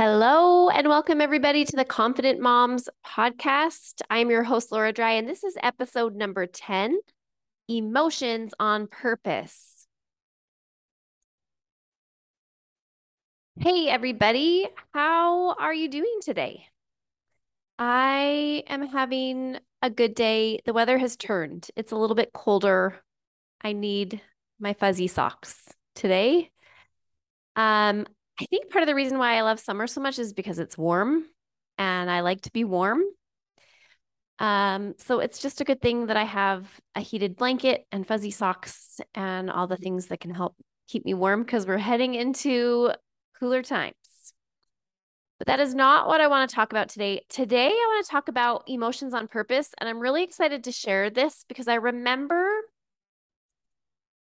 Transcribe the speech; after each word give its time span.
Hello 0.00 0.68
and 0.68 0.88
welcome 0.88 1.20
everybody 1.20 1.64
to 1.64 1.74
the 1.74 1.84
Confident 1.84 2.40
Moms 2.40 2.88
podcast. 3.04 4.00
I'm 4.08 4.30
your 4.30 4.44
host, 4.44 4.70
Laura 4.70 4.92
Dry, 4.92 5.14
and 5.14 5.28
this 5.28 5.42
is 5.42 5.56
episode 5.60 6.14
number 6.14 6.46
10 6.46 7.00
Emotions 7.66 8.54
on 8.60 8.86
Purpose. 8.86 9.88
Hey, 13.58 13.88
everybody, 13.88 14.68
how 14.94 15.54
are 15.54 15.74
you 15.74 15.88
doing 15.88 16.18
today? 16.22 16.68
I 17.76 18.62
am 18.68 18.86
having 18.86 19.58
a 19.82 19.90
good 19.90 20.14
day. 20.14 20.60
The 20.64 20.72
weather 20.72 20.98
has 20.98 21.16
turned, 21.16 21.72
it's 21.74 21.90
a 21.90 21.96
little 21.96 22.14
bit 22.14 22.32
colder. 22.32 23.02
I 23.62 23.72
need 23.72 24.20
my 24.60 24.74
fuzzy 24.74 25.08
socks 25.08 25.74
today. 25.96 26.52
Um, 27.56 28.06
I 28.40 28.46
think 28.46 28.70
part 28.70 28.82
of 28.82 28.86
the 28.86 28.94
reason 28.94 29.18
why 29.18 29.36
I 29.36 29.42
love 29.42 29.58
summer 29.58 29.86
so 29.86 30.00
much 30.00 30.18
is 30.18 30.32
because 30.32 30.58
it's 30.58 30.78
warm 30.78 31.24
and 31.76 32.10
I 32.10 32.20
like 32.20 32.42
to 32.42 32.52
be 32.52 32.64
warm. 32.64 33.02
Um, 34.38 34.94
so 34.98 35.18
it's 35.18 35.40
just 35.40 35.60
a 35.60 35.64
good 35.64 35.80
thing 35.80 36.06
that 36.06 36.16
I 36.16 36.24
have 36.24 36.68
a 36.94 37.00
heated 37.00 37.36
blanket 37.36 37.84
and 37.90 38.06
fuzzy 38.06 38.30
socks 38.30 39.00
and 39.14 39.50
all 39.50 39.66
the 39.66 39.76
things 39.76 40.06
that 40.06 40.20
can 40.20 40.32
help 40.32 40.54
keep 40.86 41.04
me 41.04 41.14
warm 41.14 41.42
because 41.42 41.66
we're 41.66 41.78
heading 41.78 42.14
into 42.14 42.92
cooler 43.38 43.62
times. 43.62 43.94
But 45.38 45.48
that 45.48 45.60
is 45.60 45.74
not 45.74 46.06
what 46.06 46.20
I 46.20 46.28
want 46.28 46.48
to 46.48 46.54
talk 46.54 46.72
about 46.72 46.88
today. 46.88 47.22
Today, 47.28 47.68
I 47.68 47.92
want 47.94 48.04
to 48.04 48.10
talk 48.10 48.28
about 48.28 48.64
emotions 48.66 49.14
on 49.14 49.28
purpose. 49.28 49.70
And 49.78 49.88
I'm 49.88 50.00
really 50.00 50.24
excited 50.24 50.64
to 50.64 50.72
share 50.72 51.10
this 51.10 51.44
because 51.48 51.68
I 51.68 51.74
remember 51.74 52.48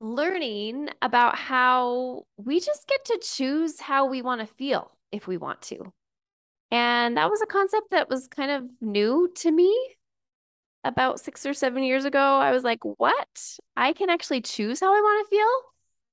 learning 0.01 0.89
about 1.03 1.37
how 1.37 2.25
we 2.37 2.61
just 2.61 2.87
get 2.87 3.05
to 3.07 3.21
choose 3.23 3.81
how 3.81 4.07
we 4.07 4.23
want 4.23 4.41
to 4.41 4.47
feel 4.47 4.91
if 5.13 5.27
we 5.27 5.37
want 5.37 5.63
to. 5.63 5.93
And 6.71 7.17
that 7.17 7.31
was 7.31 7.41
a 7.41 7.47
concept 7.47 7.91
that 7.91 8.09
was 8.09 8.29
kind 8.29 8.51
of 8.51 8.65
new 8.81 9.31
to 9.37 9.51
me 9.51 9.75
about 10.85 11.21
six 11.21 11.47
or 11.47 11.55
seven 11.55 11.83
years 11.83 12.05
ago. 12.05 12.19
I 12.19 12.53
was 12.53 12.65
like, 12.65 12.81
what? 12.83 13.59
I 13.77 13.93
can 13.93 14.11
actually 14.11 14.41
choose 14.41 14.81
how 14.81 14.93
I 14.95 15.01
want 15.01 15.27
to 15.27 15.37
feel. 15.37 15.61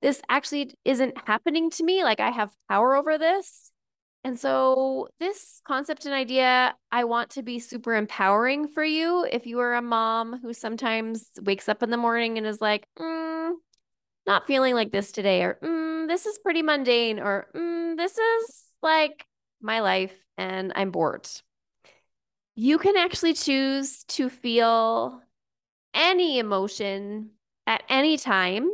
This 0.01 0.21
actually 0.29 0.73
isn't 0.83 1.17
happening 1.27 1.69
to 1.71 1.83
me. 1.83 2.03
Like 2.03 2.19
I 2.19 2.29
have 2.29 2.51
power 2.69 2.95
over 2.95 3.17
this. 3.17 3.71
And 4.25 4.39
so, 4.39 5.09
this 5.19 5.59
concept 5.67 6.05
and 6.05 6.13
idea, 6.13 6.75
I 6.93 7.03
want 7.03 7.31
to 7.31 7.43
be 7.43 7.59
super 7.59 7.93
empowering 7.93 8.69
for 8.69 8.83
you. 8.83 9.27
If 9.29 9.45
you 9.45 9.59
are 9.59 9.75
a 9.75 9.81
mom 9.81 10.39
who 10.41 10.53
sometimes 10.53 11.29
wakes 11.41 11.67
up 11.67 11.83
in 11.83 11.89
the 11.89 11.97
morning 11.97 12.37
and 12.37 12.47
is 12.47 12.61
like, 12.61 12.87
mm, 12.97 13.51
not 14.25 14.47
feeling 14.47 14.75
like 14.75 14.91
this 14.91 15.11
today, 15.11 15.43
or 15.43 15.57
mm, 15.61 16.07
this 16.07 16.25
is 16.25 16.39
pretty 16.39 16.61
mundane, 16.61 17.19
or 17.19 17.47
mm, 17.55 17.97
this 17.97 18.17
is 18.17 18.63
like 18.81 19.25
my 19.61 19.79
life 19.81 20.13
and 20.37 20.71
I'm 20.75 20.91
bored. 20.91 21.27
You 22.55 22.77
can 22.77 22.97
actually 22.97 23.33
choose 23.33 24.03
to 24.09 24.29
feel 24.29 25.21
any 25.93 26.39
emotion 26.39 27.31
at 27.65 27.83
any 27.89 28.17
time 28.17 28.69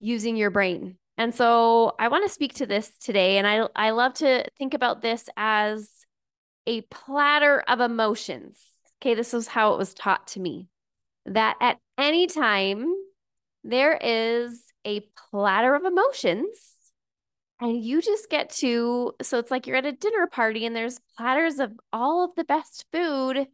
using 0.00 0.36
your 0.36 0.50
brain. 0.50 0.96
And 1.16 1.34
so 1.34 1.94
I 1.98 2.08
want 2.08 2.26
to 2.26 2.32
speak 2.32 2.54
to 2.54 2.66
this 2.66 2.92
today. 2.98 3.38
And 3.38 3.46
I, 3.46 3.68
I 3.76 3.90
love 3.90 4.14
to 4.14 4.44
think 4.58 4.74
about 4.74 5.00
this 5.00 5.28
as 5.36 5.90
a 6.66 6.80
platter 6.82 7.62
of 7.68 7.80
emotions. 7.80 8.58
Okay, 9.00 9.14
this 9.14 9.34
is 9.34 9.48
how 9.48 9.74
it 9.74 9.78
was 9.78 9.94
taught 9.94 10.26
to 10.28 10.40
me 10.40 10.68
that 11.26 11.56
at 11.60 11.78
any 11.98 12.26
time 12.26 12.94
there 13.64 13.98
is 14.00 14.62
a 14.86 15.00
platter 15.30 15.74
of 15.74 15.84
emotions 15.84 16.46
and 17.60 17.82
you 17.82 18.02
just 18.02 18.30
get 18.30 18.50
to 18.50 19.12
so 19.22 19.38
it's 19.38 19.50
like 19.50 19.66
you're 19.66 19.76
at 19.76 19.86
a 19.86 19.92
dinner 19.92 20.26
party 20.26 20.66
and 20.66 20.76
there's 20.76 21.00
platters 21.16 21.58
of 21.58 21.72
all 21.92 22.24
of 22.24 22.34
the 22.34 22.44
best 22.44 22.84
food 22.92 23.48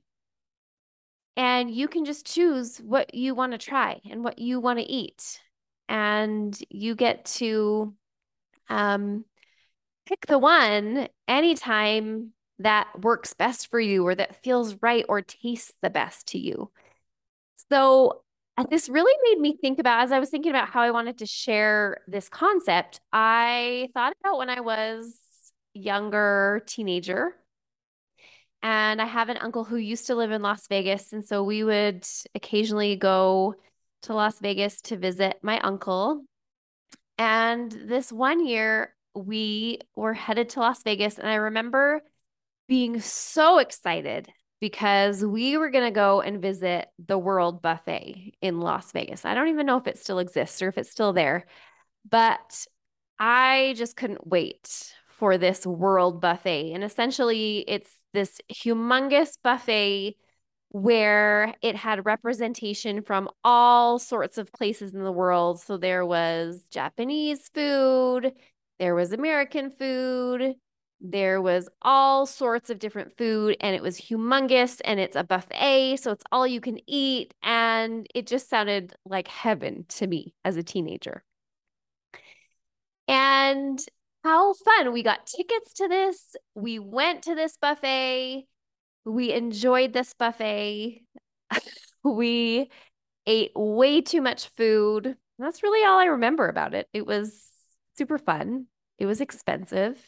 and 1.40 1.70
you 1.70 1.88
can 1.88 2.04
just 2.04 2.26
choose 2.26 2.78
what 2.78 3.14
you 3.14 3.34
want 3.34 3.52
to 3.52 3.58
try 3.58 3.98
and 4.10 4.22
what 4.22 4.38
you 4.38 4.60
want 4.60 4.78
to 4.78 4.84
eat. 4.84 5.40
And 5.88 6.56
you 6.68 6.94
get 6.94 7.24
to 7.36 7.94
um 8.68 9.24
pick 10.06 10.26
the 10.26 10.38
one 10.38 11.08
anytime 11.26 12.32
that 12.58 12.88
works 13.00 13.32
best 13.32 13.70
for 13.70 13.80
you 13.80 14.06
or 14.06 14.14
that 14.14 14.42
feels 14.42 14.76
right 14.82 15.06
or 15.08 15.22
tastes 15.22 15.72
the 15.80 15.88
best 15.88 16.28
to 16.28 16.38
you. 16.38 16.70
So 17.70 18.22
and 18.56 18.68
this 18.70 18.88
really 18.88 19.14
made 19.22 19.40
me 19.40 19.56
think 19.56 19.78
about, 19.78 20.02
as 20.02 20.12
I 20.12 20.18
was 20.18 20.30
thinking 20.30 20.50
about 20.50 20.68
how 20.68 20.82
I 20.82 20.90
wanted 20.90 21.18
to 21.18 21.26
share 21.26 22.02
this 22.06 22.28
concept, 22.28 23.00
I 23.12 23.88
thought 23.94 24.12
about 24.20 24.38
when 24.38 24.50
I 24.50 24.60
was 24.60 25.18
younger 25.74 26.62
teenager. 26.66 27.36
And 28.62 29.00
I 29.00 29.06
have 29.06 29.30
an 29.30 29.38
uncle 29.38 29.64
who 29.64 29.76
used 29.76 30.08
to 30.08 30.14
live 30.14 30.32
in 30.32 30.42
Las 30.42 30.66
Vegas. 30.66 31.12
And 31.12 31.24
so 31.24 31.42
we 31.42 31.64
would 31.64 32.06
occasionally 32.34 32.96
go 32.96 33.54
to 34.02 34.14
Las 34.14 34.38
Vegas 34.40 34.82
to 34.82 34.98
visit 34.98 35.38
my 35.42 35.58
uncle. 35.60 36.24
And 37.16 37.72
this 37.72 38.12
one 38.12 38.44
year, 38.44 38.94
we 39.14 39.78
were 39.96 40.12
headed 40.12 40.50
to 40.50 40.60
Las 40.60 40.82
Vegas. 40.82 41.18
And 41.18 41.28
I 41.28 41.36
remember 41.36 42.02
being 42.68 43.00
so 43.00 43.58
excited 43.58 44.28
because 44.60 45.24
we 45.24 45.56
were 45.56 45.70
going 45.70 45.84
to 45.84 45.90
go 45.90 46.20
and 46.20 46.42
visit 46.42 46.88
the 47.04 47.18
World 47.18 47.62
Buffet 47.62 48.34
in 48.42 48.60
Las 48.60 48.92
Vegas. 48.92 49.24
I 49.24 49.34
don't 49.34 49.48
even 49.48 49.66
know 49.66 49.78
if 49.78 49.86
it 49.86 49.98
still 49.98 50.18
exists 50.18 50.60
or 50.60 50.68
if 50.68 50.78
it's 50.78 50.90
still 50.90 51.12
there, 51.12 51.46
but 52.08 52.66
I 53.18 53.74
just 53.76 53.96
couldn't 53.96 54.26
wait 54.26 54.94
for 55.08 55.38
this 55.38 55.66
World 55.66 56.20
Buffet. 56.20 56.72
And 56.72 56.84
essentially, 56.84 57.64
it's 57.66 57.94
this 58.12 58.40
humongous 58.52 59.36
buffet 59.42 60.16
where 60.70 61.54
it 61.62 61.74
had 61.74 62.06
representation 62.06 63.02
from 63.02 63.28
all 63.42 63.98
sorts 63.98 64.38
of 64.38 64.52
places 64.52 64.94
in 64.94 65.02
the 65.02 65.12
world. 65.12 65.60
So 65.60 65.76
there 65.76 66.06
was 66.06 66.64
Japanese 66.70 67.48
food, 67.52 68.32
there 68.78 68.94
was 68.94 69.12
American 69.12 69.70
food, 69.70 70.54
there 71.00 71.40
was 71.40 71.68
all 71.80 72.26
sorts 72.26 72.68
of 72.68 72.78
different 72.78 73.16
food 73.16 73.56
and 73.60 73.74
it 73.74 73.82
was 73.82 73.98
humongous 73.98 74.80
and 74.84 75.00
it's 75.00 75.16
a 75.16 75.24
buffet. 75.24 75.96
So 75.96 76.12
it's 76.12 76.24
all 76.30 76.46
you 76.46 76.60
can 76.60 76.78
eat. 76.86 77.34
And 77.42 78.06
it 78.14 78.26
just 78.26 78.50
sounded 78.50 78.94
like 79.04 79.28
heaven 79.28 79.86
to 79.90 80.06
me 80.06 80.34
as 80.44 80.56
a 80.56 80.62
teenager. 80.62 81.24
And 83.08 83.80
how 84.22 84.52
fun. 84.52 84.92
We 84.92 85.02
got 85.02 85.26
tickets 85.26 85.72
to 85.74 85.88
this. 85.88 86.36
We 86.54 86.78
went 86.78 87.22
to 87.22 87.34
this 87.34 87.56
buffet. 87.56 88.46
We 89.06 89.32
enjoyed 89.32 89.94
this 89.94 90.12
buffet. 90.14 91.02
we 92.04 92.70
ate 93.26 93.52
way 93.54 94.02
too 94.02 94.20
much 94.20 94.48
food. 94.48 95.16
That's 95.38 95.62
really 95.62 95.86
all 95.86 95.98
I 95.98 96.06
remember 96.06 96.48
about 96.48 96.74
it. 96.74 96.86
It 96.92 97.06
was 97.06 97.42
super 97.96 98.18
fun. 98.18 98.66
It 98.98 99.06
was 99.06 99.22
expensive 99.22 99.98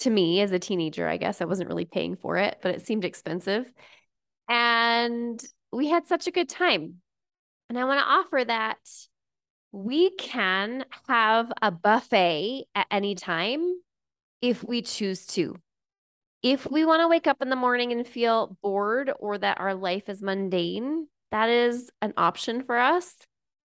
to 0.00 0.10
me 0.10 0.40
as 0.40 0.52
a 0.52 0.58
teenager, 0.58 1.08
I 1.08 1.16
guess. 1.16 1.40
I 1.40 1.44
wasn't 1.46 1.68
really 1.68 1.84
paying 1.84 2.16
for 2.16 2.36
it, 2.36 2.58
but 2.62 2.74
it 2.74 2.86
seemed 2.86 3.04
expensive. 3.04 3.72
And 4.48 5.42
we 5.72 5.88
had 5.88 6.06
such 6.06 6.26
a 6.26 6.32
good 6.32 6.48
time. 6.48 6.96
And 7.68 7.78
I 7.78 7.84
want 7.84 8.00
to 8.00 8.06
offer 8.06 8.44
that 8.44 8.78
we 9.72 10.10
can 10.10 10.84
have 11.08 11.52
a 11.60 11.70
buffet 11.70 12.66
at 12.74 12.86
any 12.90 13.14
time 13.14 13.80
if 14.40 14.62
we 14.62 14.82
choose 14.82 15.26
to. 15.28 15.56
If 16.42 16.70
we 16.70 16.84
want 16.84 17.00
to 17.00 17.08
wake 17.08 17.26
up 17.26 17.40
in 17.40 17.48
the 17.48 17.56
morning 17.56 17.90
and 17.90 18.06
feel 18.06 18.56
bored 18.62 19.10
or 19.18 19.38
that 19.38 19.60
our 19.60 19.74
life 19.74 20.08
is 20.08 20.22
mundane, 20.22 21.08
that 21.30 21.48
is 21.48 21.90
an 22.02 22.12
option 22.16 22.62
for 22.62 22.76
us. 22.76 23.16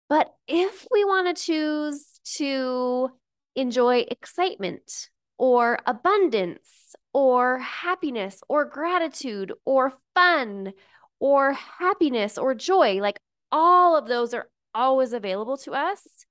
But 0.09 0.33
if 0.47 0.87
we 0.91 1.05
want 1.05 1.37
to 1.37 1.41
choose 1.41 2.05
to 2.37 3.09
enjoy 3.55 4.05
excitement 4.09 5.09
or 5.37 5.79
abundance 5.85 6.95
or 7.13 7.59
happiness 7.59 8.41
or 8.47 8.65
gratitude 8.65 9.53
or 9.65 9.93
fun 10.15 10.73
or 11.19 11.53
happiness 11.53 12.37
or 12.37 12.55
joy. 12.55 12.95
Like 12.95 13.19
all 13.51 13.97
of 13.97 14.07
those 14.07 14.33
are 14.33 14.49
always 14.73 15.13
available 15.13 15.57
to 15.57 15.73
us 15.73 16.25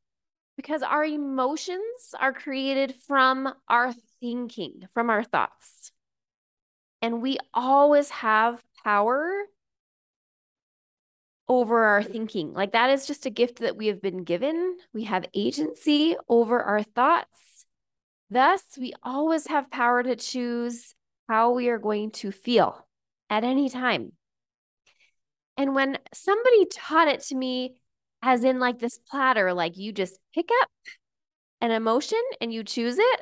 because 0.56 0.82
our 0.82 1.04
emotions 1.04 2.14
are 2.20 2.32
created 2.32 2.94
from 3.06 3.52
our 3.68 3.94
thinking, 4.20 4.86
from 4.92 5.10
our 5.10 5.22
thoughts. 5.22 5.92
And 7.00 7.22
we 7.22 7.38
always 7.52 8.10
have 8.10 8.62
power 8.84 9.42
over 11.48 11.84
our 11.84 12.02
thinking. 12.02 12.52
Like 12.52 12.72
that 12.72 12.90
is 12.90 13.06
just 13.06 13.26
a 13.26 13.30
gift 13.30 13.58
that 13.58 13.76
we 13.76 13.88
have 13.88 14.00
been 14.00 14.24
given. 14.24 14.76
We 14.94 15.04
have 15.04 15.26
agency 15.34 16.16
over 16.28 16.62
our 16.62 16.82
thoughts 16.82 17.51
Thus, 18.32 18.62
we 18.80 18.94
always 19.02 19.48
have 19.48 19.70
power 19.70 20.02
to 20.02 20.16
choose 20.16 20.94
how 21.28 21.52
we 21.52 21.68
are 21.68 21.78
going 21.78 22.12
to 22.12 22.32
feel 22.32 22.86
at 23.28 23.44
any 23.44 23.68
time. 23.68 24.12
And 25.58 25.74
when 25.74 25.98
somebody 26.14 26.64
taught 26.64 27.08
it 27.08 27.20
to 27.24 27.34
me, 27.34 27.74
as 28.22 28.42
in 28.42 28.58
like 28.58 28.78
this 28.78 28.98
platter, 29.10 29.52
like 29.52 29.76
you 29.76 29.92
just 29.92 30.18
pick 30.34 30.48
up 30.62 30.70
an 31.60 31.72
emotion 31.72 32.22
and 32.40 32.50
you 32.50 32.64
choose 32.64 32.96
it, 32.98 33.20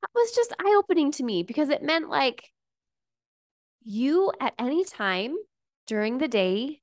that 0.00 0.10
was 0.14 0.34
just 0.34 0.54
eye 0.58 0.74
opening 0.78 1.12
to 1.12 1.22
me 1.22 1.42
because 1.42 1.68
it 1.68 1.82
meant 1.82 2.08
like 2.08 2.50
you 3.82 4.32
at 4.40 4.54
any 4.58 4.86
time 4.86 5.36
during 5.86 6.16
the 6.16 6.28
day 6.28 6.80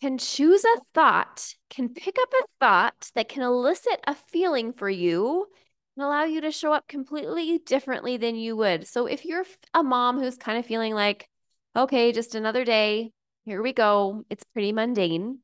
can 0.00 0.16
choose 0.16 0.64
a 0.64 0.80
thought, 0.94 1.52
can 1.68 1.90
pick 1.90 2.16
up 2.18 2.32
a 2.32 2.46
thought 2.60 3.10
that 3.14 3.28
can 3.28 3.42
elicit 3.42 4.00
a 4.06 4.14
feeling 4.14 4.72
for 4.72 4.88
you 4.88 5.48
and 5.98 6.06
allow 6.06 6.22
you 6.22 6.40
to 6.40 6.52
show 6.52 6.72
up 6.72 6.86
completely 6.86 7.58
differently 7.58 8.16
than 8.16 8.36
you 8.36 8.56
would. 8.56 8.86
So 8.86 9.06
if 9.06 9.24
you're 9.24 9.44
a 9.74 9.82
mom 9.82 10.20
who's 10.20 10.36
kind 10.36 10.56
of 10.56 10.64
feeling 10.64 10.94
like, 10.94 11.28
okay, 11.74 12.12
just 12.12 12.36
another 12.36 12.64
day, 12.64 13.10
here 13.44 13.60
we 13.60 13.72
go, 13.72 14.22
it's 14.30 14.44
pretty 14.52 14.72
mundane. 14.72 15.40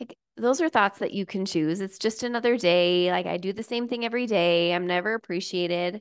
Like 0.00 0.16
those 0.38 0.62
are 0.62 0.70
thoughts 0.70 1.00
that 1.00 1.12
you 1.12 1.26
can 1.26 1.44
choose. 1.44 1.82
It's 1.82 1.98
just 1.98 2.22
another 2.22 2.56
day. 2.56 3.10
Like 3.10 3.26
I 3.26 3.36
do 3.36 3.52
the 3.52 3.62
same 3.62 3.86
thing 3.86 4.02
every 4.02 4.26
day. 4.26 4.72
I'm 4.72 4.86
never 4.86 5.12
appreciated. 5.12 6.00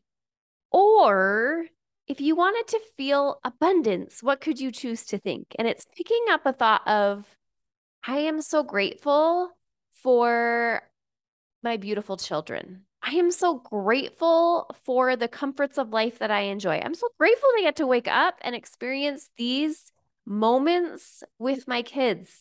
Or 0.71 1.65
if 2.07 2.21
you 2.21 2.37
wanted 2.37 2.67
to 2.69 2.79
feel 2.95 3.41
abundance, 3.43 4.23
what 4.23 4.39
could 4.39 4.57
you 4.57 4.71
choose 4.71 5.03
to 5.07 5.17
think? 5.17 5.47
And 5.59 5.67
it's 5.67 5.85
picking 5.97 6.23
up 6.29 6.45
a 6.45 6.53
thought 6.53 6.87
of, 6.87 7.25
I 8.07 8.19
am 8.19 8.41
so 8.41 8.63
grateful 8.63 9.49
for 10.01 10.81
my 11.61 11.75
beautiful 11.75 12.15
children. 12.15 12.83
I 13.03 13.15
am 13.15 13.31
so 13.31 13.55
grateful 13.55 14.73
for 14.83 15.17
the 15.17 15.27
comforts 15.27 15.77
of 15.77 15.89
life 15.89 16.19
that 16.19 16.31
I 16.31 16.41
enjoy. 16.41 16.79
I'm 16.79 16.95
so 16.95 17.09
grateful 17.19 17.49
to 17.57 17.61
get 17.61 17.75
to 17.77 17.87
wake 17.87 18.07
up 18.07 18.35
and 18.41 18.55
experience 18.55 19.29
these 19.37 19.91
moments 20.25 21.21
with 21.37 21.67
my 21.67 21.81
kids. 21.81 22.31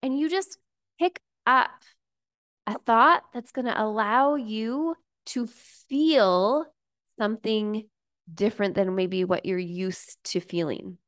And 0.00 0.16
you 0.16 0.30
just 0.30 0.56
pick 1.00 1.20
up 1.46 1.70
a 2.68 2.78
thought 2.78 3.24
that's 3.34 3.50
going 3.50 3.64
to 3.64 3.82
allow 3.82 4.36
you 4.36 4.94
to 5.26 5.48
feel 5.48 6.66
something 7.18 7.88
different 8.32 8.76
than 8.76 8.94
maybe 8.94 9.24
what 9.24 9.44
you're 9.44 9.58
used 9.58 10.22
to 10.24 10.40
feeling. 10.40 10.98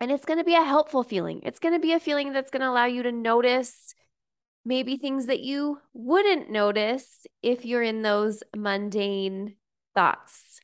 And 0.00 0.10
it's 0.10 0.24
going 0.24 0.38
to 0.38 0.44
be 0.44 0.54
a 0.54 0.64
helpful 0.64 1.02
feeling. 1.02 1.42
It's 1.44 1.58
going 1.58 1.74
to 1.74 1.80
be 1.80 1.92
a 1.92 2.00
feeling 2.00 2.32
that's 2.32 2.50
going 2.50 2.62
to 2.62 2.70
allow 2.70 2.86
you 2.86 3.02
to 3.02 3.12
notice 3.12 3.94
maybe 4.64 4.96
things 4.96 5.26
that 5.26 5.40
you 5.40 5.78
wouldn't 5.92 6.50
notice 6.50 7.26
if 7.42 7.64
you're 7.64 7.82
in 7.82 8.02
those 8.02 8.42
mundane 8.56 9.56
thoughts. 9.94 10.60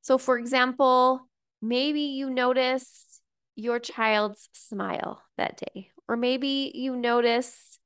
So, 0.00 0.18
for 0.18 0.38
example, 0.38 1.28
maybe 1.60 2.00
you 2.00 2.30
notice 2.30 3.20
your 3.54 3.78
child's 3.78 4.48
smile 4.52 5.22
that 5.36 5.58
day, 5.58 5.90
or 6.08 6.16
maybe 6.16 6.72
you 6.74 6.96
notice 6.96 7.78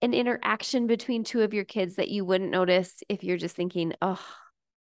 an 0.00 0.14
interaction 0.14 0.86
between 0.86 1.24
two 1.24 1.42
of 1.42 1.54
your 1.54 1.64
kids 1.64 1.96
that 1.96 2.08
you 2.08 2.24
wouldn't 2.24 2.50
notice 2.50 3.02
if 3.08 3.22
you're 3.22 3.36
just 3.36 3.54
thinking, 3.54 3.94
oh, 4.02 4.24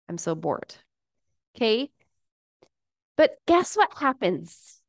I'm 0.09 0.19
so 0.19 0.35
bored. 0.35 0.75
Okay. 1.57 1.91
But 3.17 3.37
guess 3.47 3.77
what 3.77 3.91
happens? 3.99 4.81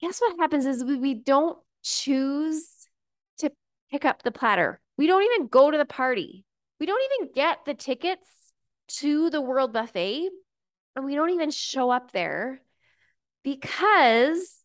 Guess 0.00 0.20
what 0.20 0.38
happens 0.38 0.66
is 0.66 0.84
we, 0.84 0.96
we 0.96 1.14
don't 1.14 1.58
choose 1.82 2.79
pick 3.90 4.04
up 4.04 4.22
the 4.22 4.30
platter. 4.30 4.80
We 4.96 5.06
don't 5.06 5.22
even 5.22 5.48
go 5.48 5.70
to 5.70 5.78
the 5.78 5.84
party. 5.84 6.44
We 6.78 6.86
don't 6.86 7.02
even 7.20 7.32
get 7.34 7.64
the 7.64 7.74
tickets 7.74 8.28
to 8.98 9.30
the 9.30 9.40
World 9.40 9.72
Buffet. 9.72 10.28
And 10.96 11.04
we 11.04 11.14
don't 11.14 11.30
even 11.30 11.50
show 11.50 11.90
up 11.90 12.12
there 12.12 12.62
because 13.44 14.56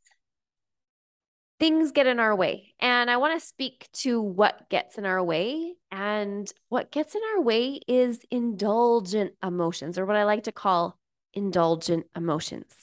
things 1.59 1.91
get 1.91 2.07
in 2.07 2.19
our 2.19 2.35
way. 2.35 2.73
And 2.79 3.09
I 3.09 3.17
want 3.17 3.39
to 3.39 3.45
speak 3.45 3.87
to 3.93 4.21
what 4.21 4.69
gets 4.69 4.97
in 4.97 5.05
our 5.05 5.23
way. 5.23 5.75
And 5.91 6.51
what 6.69 6.91
gets 6.91 7.15
in 7.15 7.21
our 7.35 7.41
way 7.41 7.79
is 7.87 8.25
indulgent 8.31 9.33
emotions, 9.43 9.97
or 9.97 10.05
what 10.05 10.17
I 10.17 10.25
like 10.25 10.43
to 10.43 10.51
call 10.51 10.97
indulgent 11.33 12.07
emotions. 12.15 12.73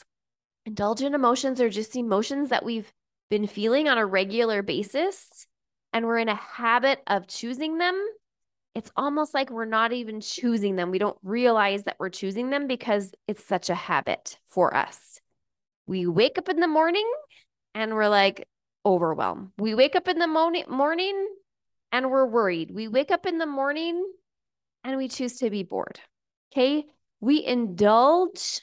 Indulgent 0.64 1.14
emotions 1.14 1.60
are 1.60 1.68
just 1.68 1.96
emotions 1.96 2.50
that 2.50 2.64
we've 2.64 2.92
been 3.28 3.46
feeling 3.46 3.88
on 3.88 3.98
a 3.98 4.06
regular 4.06 4.62
basis 4.62 5.46
and 5.92 6.06
we're 6.06 6.18
in 6.18 6.28
a 6.28 6.34
habit 6.34 7.00
of 7.06 7.26
choosing 7.26 7.78
them. 7.78 8.00
It's 8.74 8.90
almost 8.96 9.34
like 9.34 9.50
we're 9.50 9.64
not 9.66 9.92
even 9.92 10.20
choosing 10.20 10.76
them. 10.76 10.90
We 10.90 10.98
don't 10.98 11.18
realize 11.22 11.84
that 11.84 11.96
we're 11.98 12.08
choosing 12.08 12.50
them 12.50 12.66
because 12.66 13.12
it's 13.28 13.44
such 13.44 13.68
a 13.68 13.74
habit 13.74 14.38
for 14.46 14.74
us. 14.74 15.20
We 15.86 16.06
wake 16.06 16.38
up 16.38 16.48
in 16.48 16.60
the 16.60 16.68
morning 16.68 17.10
and 17.74 17.94
we're 17.94 18.08
like 18.08 18.48
overwhelmed. 18.86 19.50
We 19.58 19.74
wake 19.74 19.94
up 19.94 20.08
in 20.08 20.18
the 20.18 20.26
morning 20.26 21.28
and 21.90 22.10
we're 22.10 22.26
worried. 22.26 22.70
We 22.70 22.88
wake 22.88 23.10
up 23.10 23.26
in 23.26 23.38
the 23.38 23.46
morning 23.46 24.02
and 24.84 24.96
we 24.96 25.08
choose 25.08 25.36
to 25.38 25.50
be 25.50 25.62
bored. 25.62 26.00
Okay 26.52 26.86
we 27.22 27.42
indulge 27.46 28.60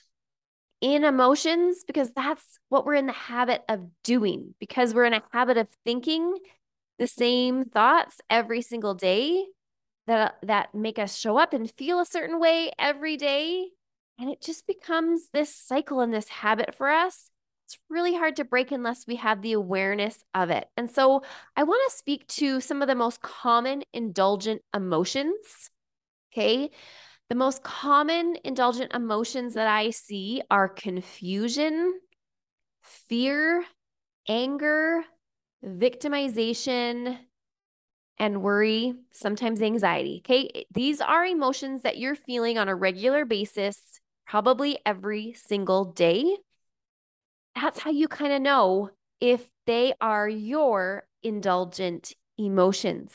in 0.81 1.05
emotions 1.05 1.83
because 1.87 2.11
that's 2.11 2.59
what 2.67 2.85
we're 2.85 2.93
in 2.93 3.07
the 3.07 3.13
habit 3.13 3.63
of 3.69 3.87
doing, 4.03 4.53
because 4.59 4.93
we're 4.93 5.05
in 5.05 5.13
a 5.13 5.23
habit 5.31 5.57
of 5.57 5.67
thinking 5.85 6.35
the 6.99 7.07
same 7.07 7.65
thoughts 7.65 8.21
every 8.29 8.61
single 8.61 8.93
day 8.93 9.45
that, 10.05 10.35
that 10.43 10.75
make 10.75 10.99
us 10.99 11.17
show 11.17 11.37
up 11.37 11.53
and 11.53 11.71
feel 11.71 11.99
a 11.99 12.05
certain 12.05 12.39
way 12.39 12.71
every 12.77 13.17
day. 13.17 13.69
And 14.19 14.29
it 14.29 14.41
just 14.41 14.67
becomes 14.67 15.29
this 15.31 15.55
cycle 15.55 16.01
and 16.01 16.13
this 16.13 16.27
habit 16.27 16.75
for 16.75 16.89
us. 16.89 17.31
It's 17.65 17.77
really 17.89 18.15
hard 18.15 18.35
to 18.35 18.43
break 18.43 18.71
unless 18.71 19.07
we 19.07 19.15
have 19.17 19.41
the 19.41 19.53
awareness 19.53 20.23
of 20.33 20.49
it. 20.49 20.67
And 20.75 20.91
so 20.91 21.21
I 21.55 21.63
want 21.63 21.81
to 21.89 21.97
speak 21.97 22.27
to 22.27 22.59
some 22.59 22.81
of 22.81 22.87
the 22.87 22.95
most 22.95 23.21
common 23.21 23.83
indulgent 23.93 24.61
emotions. 24.75 25.69
Okay. 26.33 26.71
The 27.29 27.35
most 27.35 27.63
common 27.63 28.37
indulgent 28.43 28.93
emotions 28.93 29.53
that 29.53 29.67
I 29.67 29.91
see 29.91 30.41
are 30.49 30.67
confusion, 30.67 31.93
fear, 32.81 33.63
anger, 34.27 35.03
victimization, 35.65 37.17
and 38.19 38.41
worry, 38.41 38.93
sometimes 39.11 39.61
anxiety. 39.61 40.21
Okay. 40.25 40.65
These 40.73 40.99
are 40.99 41.25
emotions 41.25 41.83
that 41.83 41.97
you're 41.97 42.15
feeling 42.15 42.57
on 42.57 42.67
a 42.67 42.75
regular 42.75 43.25
basis, 43.25 43.79
probably 44.27 44.77
every 44.85 45.33
single 45.33 45.85
day. 45.85 46.37
That's 47.55 47.79
how 47.79 47.91
you 47.91 48.07
kind 48.07 48.33
of 48.33 48.41
know 48.41 48.91
if 49.21 49.49
they 49.65 49.93
are 50.01 50.27
your 50.27 51.03
indulgent 51.23 52.13
emotions. 52.37 53.13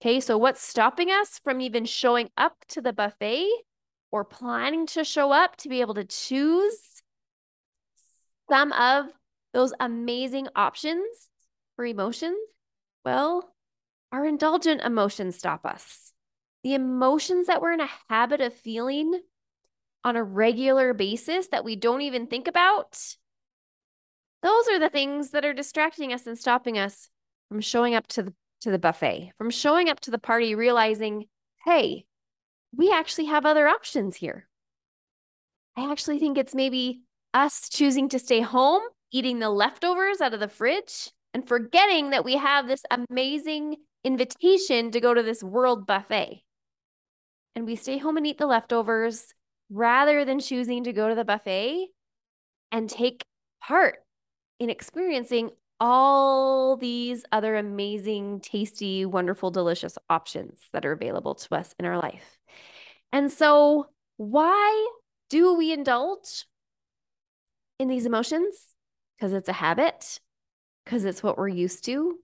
Okay, 0.00 0.20
so 0.20 0.38
what's 0.38 0.62
stopping 0.62 1.10
us 1.10 1.40
from 1.42 1.60
even 1.60 1.84
showing 1.84 2.30
up 2.36 2.54
to 2.68 2.80
the 2.80 2.92
buffet 2.92 3.48
or 4.10 4.24
planning 4.24 4.86
to 4.86 5.04
show 5.04 5.32
up 5.32 5.56
to 5.56 5.68
be 5.68 5.80
able 5.80 5.94
to 5.94 6.04
choose 6.04 7.02
some 8.48 8.72
of 8.72 9.06
those 9.52 9.72
amazing 9.80 10.48
options 10.54 11.30
for 11.76 11.84
emotions? 11.84 12.38
Well, 13.04 13.54
our 14.10 14.26
indulgent 14.26 14.82
emotions 14.82 15.36
stop 15.36 15.64
us. 15.64 16.12
The 16.64 16.74
emotions 16.74 17.46
that 17.46 17.62
we're 17.62 17.72
in 17.72 17.80
a 17.80 17.90
habit 18.08 18.40
of 18.40 18.52
feeling 18.52 19.20
on 20.02 20.16
a 20.16 20.24
regular 20.24 20.94
basis 20.94 21.48
that 21.48 21.64
we 21.64 21.76
don't 21.76 22.00
even 22.00 22.26
think 22.26 22.48
about, 22.48 22.98
those 24.42 24.68
are 24.68 24.78
the 24.78 24.90
things 24.90 25.30
that 25.30 25.44
are 25.44 25.52
distracting 25.52 26.12
us 26.12 26.26
and 26.26 26.38
stopping 26.38 26.78
us 26.78 27.08
from 27.48 27.60
showing 27.60 27.94
up 27.94 28.06
to 28.08 28.22
the 28.22 28.34
to 28.62 28.70
the 28.70 28.78
buffet, 28.78 29.32
from 29.36 29.50
showing 29.50 29.88
up 29.88 30.00
to 30.00 30.10
the 30.10 30.18
party, 30.18 30.54
realizing, 30.54 31.26
hey, 31.64 32.06
we 32.74 32.90
actually 32.90 33.26
have 33.26 33.44
other 33.44 33.68
options 33.68 34.16
here. 34.16 34.48
I 35.76 35.90
actually 35.92 36.18
think 36.18 36.38
it's 36.38 36.54
maybe 36.54 37.02
us 37.34 37.68
choosing 37.68 38.08
to 38.08 38.18
stay 38.18 38.40
home, 38.40 38.82
eating 39.12 39.38
the 39.38 39.50
leftovers 39.50 40.20
out 40.20 40.32
of 40.32 40.40
the 40.40 40.48
fridge, 40.48 41.10
and 41.36 41.46
forgetting 41.46 42.08
that 42.10 42.24
we 42.24 42.38
have 42.38 42.66
this 42.66 42.82
amazing 43.10 43.76
invitation 44.02 44.90
to 44.90 45.00
go 45.00 45.12
to 45.12 45.22
this 45.22 45.44
world 45.44 45.86
buffet. 45.86 46.42
And 47.54 47.66
we 47.66 47.76
stay 47.76 47.98
home 47.98 48.16
and 48.16 48.26
eat 48.26 48.38
the 48.38 48.46
leftovers 48.46 49.34
rather 49.68 50.24
than 50.24 50.40
choosing 50.40 50.84
to 50.84 50.94
go 50.94 51.10
to 51.10 51.14
the 51.14 51.26
buffet 51.26 51.88
and 52.72 52.88
take 52.88 53.22
part 53.62 53.96
in 54.58 54.70
experiencing 54.70 55.50
all 55.78 56.78
these 56.78 57.22
other 57.32 57.56
amazing, 57.56 58.40
tasty, 58.40 59.04
wonderful, 59.04 59.50
delicious 59.50 59.98
options 60.08 60.62
that 60.72 60.86
are 60.86 60.92
available 60.92 61.34
to 61.34 61.54
us 61.54 61.74
in 61.78 61.84
our 61.84 61.98
life. 61.98 62.38
And 63.12 63.30
so, 63.30 63.88
why 64.16 64.88
do 65.28 65.52
we 65.52 65.70
indulge 65.70 66.46
in 67.78 67.88
these 67.88 68.06
emotions? 68.06 68.54
Because 69.18 69.34
it's 69.34 69.50
a 69.50 69.52
habit, 69.52 70.18
because 70.86 71.04
it's 71.04 71.22
what 71.22 71.36
we're 71.36 71.48
used 71.48 71.84
to, 71.84 72.16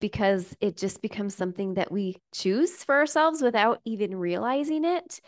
because 0.00 0.54
it 0.60 0.76
just 0.76 1.00
becomes 1.00 1.34
something 1.34 1.74
that 1.74 1.92
we 1.92 2.16
choose 2.34 2.84
for 2.84 2.96
ourselves 2.96 3.40
without 3.40 3.80
even 3.84 4.16
realizing 4.16 4.84
it. 4.84 5.20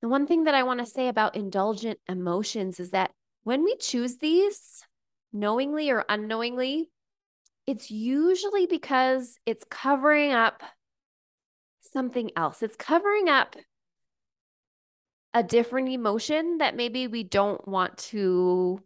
The 0.00 0.08
one 0.08 0.26
thing 0.26 0.44
that 0.44 0.54
I 0.54 0.62
want 0.62 0.80
to 0.80 0.86
say 0.86 1.08
about 1.08 1.36
indulgent 1.36 1.98
emotions 2.08 2.80
is 2.80 2.90
that 2.90 3.12
when 3.44 3.62
we 3.62 3.76
choose 3.76 4.16
these, 4.16 4.82
knowingly 5.30 5.90
or 5.90 6.06
unknowingly, 6.08 6.88
it's 7.66 7.90
usually 7.90 8.66
because 8.66 9.36
it's 9.44 9.64
covering 9.70 10.32
up 10.32 10.62
something 11.82 12.30
else. 12.34 12.62
It's 12.62 12.76
covering 12.76 13.28
up 13.28 13.56
a 15.34 15.42
different 15.42 15.90
emotion 15.90 16.58
that 16.58 16.74
maybe 16.74 17.06
we 17.06 17.22
don't 17.24 17.68
want 17.68 17.98
to 17.98 18.82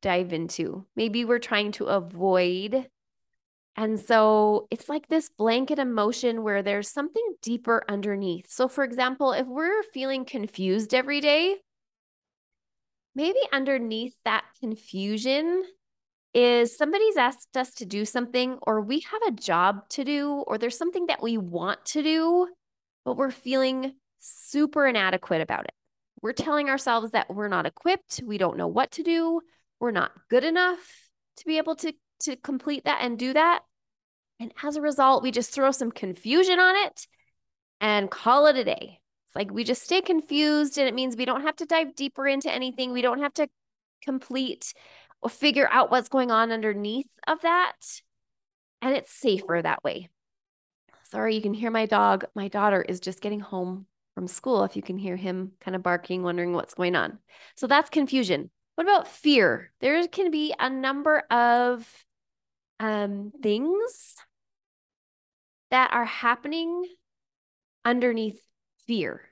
dive 0.00 0.32
into. 0.32 0.86
Maybe 0.96 1.24
we're 1.24 1.38
trying 1.38 1.72
to 1.72 1.86
avoid. 1.86 2.88
And 3.76 4.00
so 4.00 4.66
it's 4.70 4.88
like 4.88 5.08
this 5.08 5.28
blanket 5.28 5.78
emotion 5.78 6.42
where 6.42 6.62
there's 6.62 6.90
something 6.90 7.22
deeper 7.42 7.84
underneath. 7.88 8.50
So, 8.50 8.66
for 8.66 8.82
example, 8.82 9.32
if 9.32 9.46
we're 9.46 9.82
feeling 9.94 10.24
confused 10.24 10.94
every 10.94 11.20
day, 11.20 11.56
maybe 13.14 13.38
underneath 13.52 14.14
that 14.24 14.44
confusion 14.60 15.62
is 16.34 16.76
somebody's 16.76 17.16
asked 17.16 17.56
us 17.56 17.72
to 17.74 17.86
do 17.86 18.04
something, 18.04 18.58
or 18.62 18.80
we 18.80 19.00
have 19.00 19.22
a 19.26 19.32
job 19.32 19.88
to 19.90 20.04
do, 20.04 20.44
or 20.46 20.58
there's 20.58 20.76
something 20.76 21.06
that 21.06 21.22
we 21.22 21.38
want 21.38 21.84
to 21.86 22.02
do, 22.02 22.48
but 23.04 23.16
we're 23.16 23.30
feeling 23.30 23.94
super 24.18 24.86
inadequate 24.86 25.40
about 25.40 25.64
it. 25.64 25.72
We're 26.20 26.32
telling 26.32 26.68
ourselves 26.68 27.12
that 27.12 27.32
we're 27.32 27.48
not 27.48 27.66
equipped, 27.66 28.20
we 28.24 28.38
don't 28.38 28.56
know 28.56 28.66
what 28.66 28.90
to 28.92 29.02
do, 29.02 29.40
we're 29.80 29.90
not 29.90 30.12
good 30.28 30.44
enough 30.44 31.08
to 31.36 31.46
be 31.46 31.58
able 31.58 31.76
to, 31.76 31.92
to 32.20 32.36
complete 32.36 32.84
that 32.84 33.00
and 33.02 33.18
do 33.18 33.32
that. 33.32 33.60
And 34.40 34.52
as 34.62 34.76
a 34.76 34.80
result, 34.80 35.22
we 35.22 35.30
just 35.30 35.52
throw 35.52 35.70
some 35.70 35.90
confusion 35.90 36.58
on 36.60 36.76
it 36.76 37.06
and 37.80 38.10
call 38.10 38.46
it 38.46 38.56
a 38.56 38.64
day. 38.64 39.00
It's 39.26 39.36
like 39.36 39.50
we 39.50 39.64
just 39.64 39.82
stay 39.82 40.00
confused, 40.00 40.78
and 40.78 40.88
it 40.88 40.94
means 40.94 41.16
we 41.16 41.24
don't 41.24 41.42
have 41.42 41.56
to 41.56 41.66
dive 41.66 41.94
deeper 41.94 42.26
into 42.26 42.52
anything. 42.52 42.92
We 42.92 43.02
don't 43.02 43.20
have 43.20 43.34
to 43.34 43.48
complete 44.02 44.72
or 45.20 45.28
figure 45.28 45.68
out 45.70 45.90
what's 45.90 46.08
going 46.08 46.30
on 46.30 46.52
underneath 46.52 47.08
of 47.26 47.40
that. 47.42 47.76
And 48.80 48.94
it's 48.94 49.12
safer 49.12 49.60
that 49.60 49.82
way. 49.82 50.08
Sorry, 51.04 51.34
you 51.34 51.42
can 51.42 51.54
hear 51.54 51.70
my 51.70 51.86
dog. 51.86 52.26
My 52.34 52.48
daughter 52.48 52.80
is 52.80 53.00
just 53.00 53.20
getting 53.20 53.40
home 53.40 53.86
from 54.14 54.28
school. 54.28 54.64
If 54.64 54.76
you 54.76 54.82
can 54.82 54.98
hear 54.98 55.16
him 55.16 55.52
kind 55.60 55.74
of 55.74 55.82
barking, 55.82 56.22
wondering 56.22 56.52
what's 56.52 56.74
going 56.74 56.94
on. 56.94 57.18
So 57.56 57.66
that's 57.66 57.90
confusion. 57.90 58.50
What 58.78 58.86
about 58.86 59.08
fear? 59.08 59.72
There 59.80 60.06
can 60.06 60.30
be 60.30 60.54
a 60.56 60.70
number 60.70 61.24
of 61.32 61.84
um, 62.78 63.32
things 63.42 64.14
that 65.72 65.90
are 65.92 66.04
happening 66.04 66.84
underneath 67.84 68.40
fear. 68.86 69.30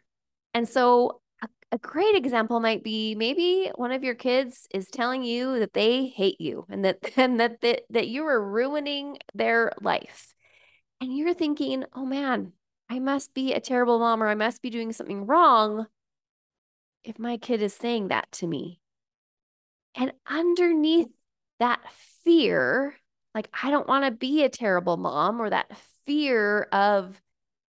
And 0.52 0.68
so 0.68 1.20
a, 1.44 1.48
a 1.70 1.78
great 1.78 2.16
example 2.16 2.58
might 2.58 2.82
be 2.82 3.14
maybe 3.14 3.70
one 3.76 3.92
of 3.92 4.02
your 4.02 4.16
kids 4.16 4.66
is 4.74 4.88
telling 4.88 5.22
you 5.22 5.60
that 5.60 5.74
they 5.74 6.06
hate 6.06 6.40
you 6.40 6.66
and 6.68 6.84
that 6.84 6.98
and 7.16 7.38
that 7.38 7.60
that, 7.60 7.82
that 7.90 8.08
you 8.08 8.26
are 8.26 8.44
ruining 8.44 9.16
their 9.32 9.70
life. 9.80 10.34
And 11.00 11.16
you're 11.16 11.34
thinking, 11.34 11.84
"Oh 11.94 12.04
man, 12.04 12.52
I 12.90 12.98
must 12.98 13.32
be 13.32 13.54
a 13.54 13.60
terrible 13.60 14.00
mom 14.00 14.24
or 14.24 14.26
I 14.26 14.34
must 14.34 14.60
be 14.60 14.70
doing 14.70 14.92
something 14.92 15.24
wrong 15.24 15.86
if 17.04 17.16
my 17.20 17.36
kid 17.36 17.62
is 17.62 17.74
saying 17.74 18.08
that 18.08 18.32
to 18.32 18.48
me." 18.48 18.80
And 19.96 20.12
underneath 20.26 21.08
that 21.58 21.80
fear, 22.22 22.94
like 23.34 23.48
I 23.62 23.70
don't 23.70 23.88
want 23.88 24.04
to 24.04 24.10
be 24.10 24.44
a 24.44 24.48
terrible 24.48 24.96
mom 24.96 25.40
or 25.40 25.50
that 25.50 25.70
fear 26.04 26.62
of 26.72 27.20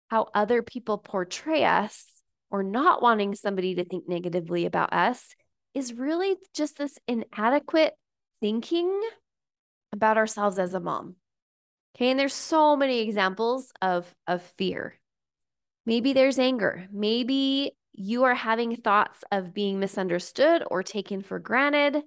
how 0.08 0.28
other 0.34 0.62
people 0.62 0.98
portray 0.98 1.64
us 1.64 2.04
or 2.50 2.62
not 2.62 3.02
wanting 3.02 3.34
somebody 3.34 3.76
to 3.76 3.84
think 3.84 4.08
negatively 4.08 4.66
about 4.66 4.92
us 4.92 5.34
is 5.74 5.94
really 5.94 6.36
just 6.54 6.78
this 6.78 6.98
inadequate 7.06 7.94
thinking 8.40 9.00
about 9.92 10.16
ourselves 10.16 10.58
as 10.58 10.74
a 10.74 10.80
mom. 10.80 11.16
Okay. 11.96 12.10
And 12.10 12.20
there's 12.20 12.34
so 12.34 12.76
many 12.76 13.00
examples 13.00 13.72
of, 13.80 14.14
of 14.26 14.42
fear. 14.42 14.98
Maybe 15.86 16.12
there's 16.12 16.38
anger. 16.38 16.88
Maybe 16.92 17.72
you 17.92 18.24
are 18.24 18.34
having 18.34 18.76
thoughts 18.76 19.24
of 19.32 19.54
being 19.54 19.80
misunderstood 19.80 20.62
or 20.70 20.82
taken 20.82 21.22
for 21.22 21.38
granted 21.38 22.02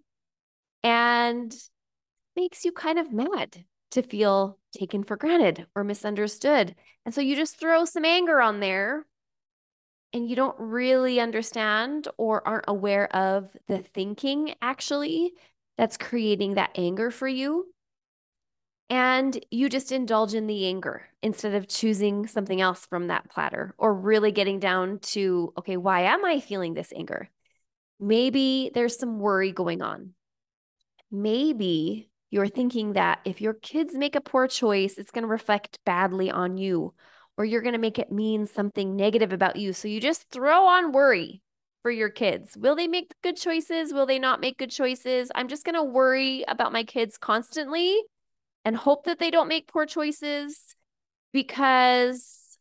and 0.83 1.55
makes 2.35 2.65
you 2.65 2.71
kind 2.71 2.99
of 2.99 3.11
mad 3.11 3.65
to 3.91 4.01
feel 4.01 4.57
taken 4.77 5.03
for 5.03 5.17
granted 5.17 5.65
or 5.75 5.83
misunderstood. 5.83 6.75
And 7.05 7.13
so 7.13 7.21
you 7.21 7.35
just 7.35 7.59
throw 7.59 7.85
some 7.85 8.05
anger 8.05 8.39
on 8.41 8.59
there 8.59 9.05
and 10.13 10.29
you 10.29 10.35
don't 10.35 10.55
really 10.59 11.19
understand 11.19 12.07
or 12.17 12.47
aren't 12.47 12.65
aware 12.67 13.13
of 13.15 13.49
the 13.67 13.79
thinking 13.79 14.55
actually 14.61 15.33
that's 15.77 15.97
creating 15.97 16.55
that 16.55 16.71
anger 16.75 17.11
for 17.11 17.27
you. 17.27 17.67
And 18.89 19.39
you 19.51 19.69
just 19.69 19.91
indulge 19.91 20.33
in 20.33 20.47
the 20.47 20.65
anger 20.65 21.03
instead 21.21 21.53
of 21.53 21.67
choosing 21.67 22.25
something 22.25 22.59
else 22.59 22.87
from 22.87 23.07
that 23.07 23.29
platter 23.29 23.75
or 23.77 23.93
really 23.93 24.31
getting 24.31 24.59
down 24.59 24.99
to, 24.99 25.53
okay, 25.59 25.77
why 25.77 26.01
am 26.01 26.25
I 26.25 26.39
feeling 26.39 26.73
this 26.73 26.91
anger? 26.95 27.29
Maybe 27.99 28.71
there's 28.73 28.97
some 28.97 29.19
worry 29.19 29.51
going 29.51 29.83
on. 29.83 30.13
Maybe 31.11 32.09
you're 32.29 32.47
thinking 32.47 32.93
that 32.93 33.19
if 33.25 33.41
your 33.41 33.53
kids 33.53 33.95
make 33.95 34.15
a 34.15 34.21
poor 34.21 34.47
choice, 34.47 34.97
it's 34.97 35.11
going 35.11 35.23
to 35.23 35.27
reflect 35.27 35.79
badly 35.85 36.29
on 36.29 36.57
you, 36.57 36.93
or 37.37 37.45
you're 37.45 37.61
going 37.61 37.73
to 37.73 37.79
make 37.79 37.97
it 37.97 38.11
mean 38.11 38.45
something 38.45 38.95
negative 38.95 39.33
about 39.33 39.55
you. 39.55 39.73
So 39.73 39.87
you 39.87 39.99
just 39.99 40.29
throw 40.29 40.67
on 40.67 40.91
worry 40.91 41.41
for 41.81 41.89
your 41.89 42.09
kids. 42.09 42.55
Will 42.57 42.75
they 42.75 42.87
make 42.87 43.13
good 43.23 43.37
choices? 43.37 43.93
Will 43.93 44.05
they 44.05 44.19
not 44.19 44.41
make 44.41 44.57
good 44.57 44.71
choices? 44.71 45.31
I'm 45.33 45.47
just 45.47 45.65
going 45.65 45.75
to 45.75 45.83
worry 45.83 46.43
about 46.47 46.73
my 46.73 46.83
kids 46.83 47.17
constantly 47.17 47.97
and 48.65 48.75
hope 48.75 49.05
that 49.05 49.19
they 49.19 49.31
don't 49.31 49.47
make 49.47 49.71
poor 49.71 49.85
choices 49.85 50.75
because 51.33 52.57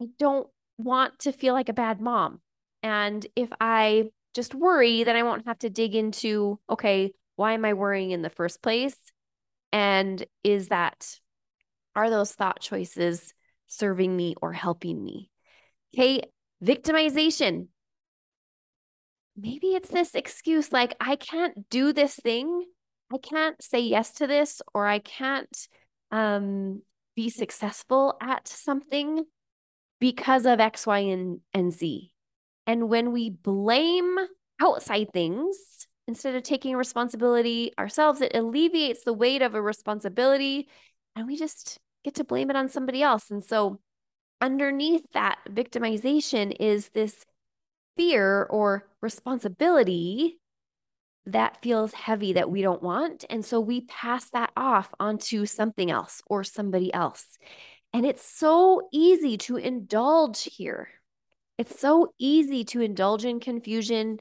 I 0.00 0.06
don't 0.18 0.48
want 0.78 1.18
to 1.20 1.32
feel 1.32 1.54
like 1.54 1.68
a 1.68 1.74
bad 1.74 2.00
mom. 2.00 2.40
And 2.82 3.26
if 3.34 3.48
I 3.60 4.10
just 4.34 4.54
worry, 4.54 5.04
then 5.04 5.16
I 5.16 5.22
won't 5.22 5.46
have 5.46 5.58
to 5.60 5.70
dig 5.70 5.94
into, 5.94 6.60
okay, 6.68 7.12
why 7.36 7.52
am 7.52 7.64
I 7.64 7.72
worrying 7.74 8.10
in 8.12 8.22
the 8.22 8.30
first 8.30 8.62
place? 8.62 8.96
And 9.72 10.24
is 10.42 10.68
that, 10.68 11.18
are 11.96 12.10
those 12.10 12.32
thought 12.32 12.60
choices 12.60 13.34
serving 13.66 14.16
me 14.16 14.34
or 14.40 14.52
helping 14.52 15.02
me? 15.02 15.30
Okay, 15.94 16.22
victimization. 16.62 17.68
Maybe 19.36 19.68
it's 19.68 19.88
this 19.88 20.14
excuse 20.14 20.72
like, 20.72 20.94
I 21.00 21.16
can't 21.16 21.68
do 21.70 21.92
this 21.92 22.14
thing. 22.14 22.66
I 23.12 23.18
can't 23.18 23.60
say 23.62 23.80
yes 23.80 24.12
to 24.14 24.26
this, 24.26 24.62
or 24.72 24.86
I 24.86 25.00
can't 25.00 25.68
um, 26.10 26.82
be 27.16 27.30
successful 27.30 28.16
at 28.20 28.46
something 28.46 29.24
because 30.00 30.46
of 30.46 30.60
X, 30.60 30.86
Y, 30.86 30.98
and, 30.98 31.40
and 31.52 31.72
Z. 31.72 32.12
And 32.66 32.88
when 32.88 33.12
we 33.12 33.30
blame 33.30 34.16
outside 34.60 35.12
things, 35.12 35.86
instead 36.06 36.34
of 36.34 36.42
taking 36.42 36.76
responsibility 36.76 37.72
ourselves, 37.78 38.20
it 38.20 38.34
alleviates 38.34 39.04
the 39.04 39.12
weight 39.12 39.42
of 39.42 39.54
a 39.54 39.62
responsibility 39.62 40.68
and 41.16 41.26
we 41.26 41.36
just 41.36 41.78
get 42.04 42.14
to 42.14 42.24
blame 42.24 42.50
it 42.50 42.56
on 42.56 42.68
somebody 42.68 43.02
else. 43.02 43.30
And 43.30 43.42
so, 43.42 43.80
underneath 44.40 45.04
that 45.12 45.38
victimization 45.48 46.54
is 46.58 46.90
this 46.90 47.24
fear 47.96 48.44
or 48.44 48.88
responsibility 49.00 50.38
that 51.26 51.62
feels 51.62 51.94
heavy 51.94 52.34
that 52.34 52.50
we 52.50 52.60
don't 52.60 52.82
want. 52.82 53.24
And 53.30 53.44
so, 53.44 53.60
we 53.60 53.82
pass 53.82 54.28
that 54.30 54.52
off 54.56 54.92
onto 55.00 55.46
something 55.46 55.90
else 55.90 56.22
or 56.26 56.44
somebody 56.44 56.92
else. 56.92 57.38
And 57.92 58.04
it's 58.04 58.26
so 58.26 58.88
easy 58.92 59.36
to 59.38 59.56
indulge 59.56 60.42
here. 60.42 60.88
It's 61.56 61.78
so 61.78 62.12
easy 62.18 62.64
to 62.64 62.80
indulge 62.80 63.24
in 63.24 63.38
confusion, 63.38 64.18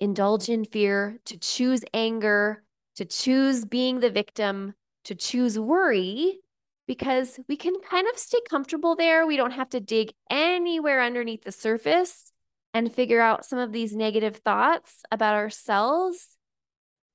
indulge 0.00 0.48
in 0.48 0.64
fear, 0.64 1.18
to 1.24 1.38
choose 1.38 1.82
anger, 1.94 2.62
to 2.96 3.04
choose 3.04 3.64
being 3.64 4.00
the 4.00 4.10
victim, 4.10 4.74
to 5.04 5.14
choose 5.14 5.58
worry, 5.58 6.38
because 6.86 7.38
we 7.48 7.56
can 7.56 7.74
kind 7.88 8.06
of 8.12 8.18
stay 8.18 8.38
comfortable 8.48 8.94
there. 8.94 9.26
We 9.26 9.36
don't 9.36 9.52
have 9.52 9.70
to 9.70 9.80
dig 9.80 10.12
anywhere 10.30 11.02
underneath 11.02 11.44
the 11.44 11.52
surface 11.52 12.32
and 12.72 12.92
figure 12.92 13.20
out 13.20 13.44
some 13.44 13.58
of 13.58 13.72
these 13.72 13.96
negative 13.96 14.36
thoughts 14.36 15.02
about 15.10 15.34
ourselves 15.34 16.36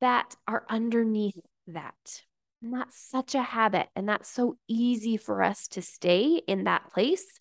that 0.02 0.36
are 0.48 0.66
underneath 0.70 1.40
that. 1.68 2.24
And 2.62 2.74
that's 2.74 2.98
such 2.98 3.36
a 3.36 3.42
habit. 3.42 3.88
And 3.96 4.10
that's 4.10 4.30
so 4.30 4.58
easy 4.68 5.18
for 5.18 5.42
us 5.42 5.68
to 5.70 5.82
stay 5.82 6.42
in 6.48 6.66
that 6.66 6.92
place. 6.92 7.40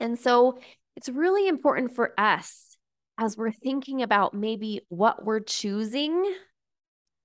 And 0.00 0.18
so 0.18 0.58
it's 0.96 1.08
really 1.08 1.48
important 1.48 1.94
for 1.94 2.12
us 2.18 2.71
as 3.18 3.36
we're 3.36 3.52
thinking 3.52 4.02
about 4.02 4.34
maybe 4.34 4.82
what 4.88 5.24
we're 5.24 5.40
choosing 5.40 6.34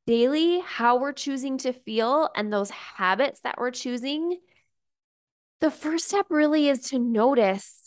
daily, 0.05 0.59
how 0.61 0.97
we're 0.97 1.13
choosing 1.13 1.57
to 1.59 1.73
feel, 1.73 2.29
and 2.35 2.51
those 2.51 2.69
habits 2.69 3.41
that 3.41 3.55
we're 3.57 3.71
choosing, 3.71 4.39
the 5.59 5.71
first 5.71 6.07
step 6.07 6.27
really 6.29 6.69
is 6.69 6.81
to 6.81 6.99
notice, 6.99 7.83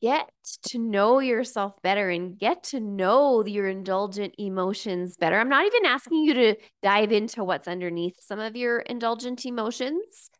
get 0.00 0.30
to 0.68 0.78
know 0.78 1.18
yourself 1.18 1.80
better 1.82 2.10
and 2.10 2.38
get 2.38 2.62
to 2.64 2.80
know 2.80 3.44
your 3.44 3.66
indulgent 3.66 4.34
emotions 4.38 5.16
better. 5.16 5.38
I'm 5.38 5.48
not 5.48 5.66
even 5.66 5.86
asking 5.86 6.24
you 6.24 6.34
to 6.34 6.56
dive 6.82 7.12
into 7.12 7.42
what's 7.44 7.66
underneath 7.66 8.16
some 8.20 8.38
of 8.38 8.56
your 8.56 8.80
indulgent 8.80 9.44
emotions, 9.44 10.30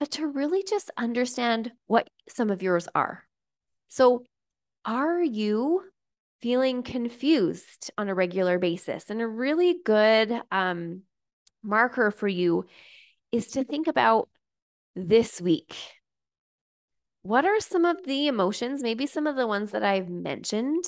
but 0.00 0.10
to 0.12 0.26
really 0.26 0.64
just 0.68 0.90
understand 0.96 1.72
what 1.86 2.08
some 2.28 2.50
of 2.50 2.62
yours 2.62 2.88
are. 2.94 3.24
So, 3.88 4.24
are 4.84 5.22
you 5.22 5.84
feeling 6.40 6.82
confused 6.82 7.90
on 7.98 8.08
a 8.08 8.14
regular 8.14 8.58
basis. 8.58 9.10
And 9.10 9.20
a 9.20 9.26
really 9.26 9.76
good 9.84 10.40
um, 10.50 11.02
marker 11.62 12.10
for 12.10 12.28
you 12.28 12.66
is 13.32 13.48
to 13.48 13.64
think 13.64 13.86
about 13.86 14.28
this 14.94 15.40
week. 15.40 15.74
What 17.22 17.44
are 17.44 17.60
some 17.60 17.84
of 17.84 18.04
the 18.04 18.28
emotions, 18.28 18.82
maybe 18.82 19.06
some 19.06 19.26
of 19.26 19.36
the 19.36 19.46
ones 19.46 19.72
that 19.72 19.82
I've 19.82 20.08
mentioned, 20.08 20.84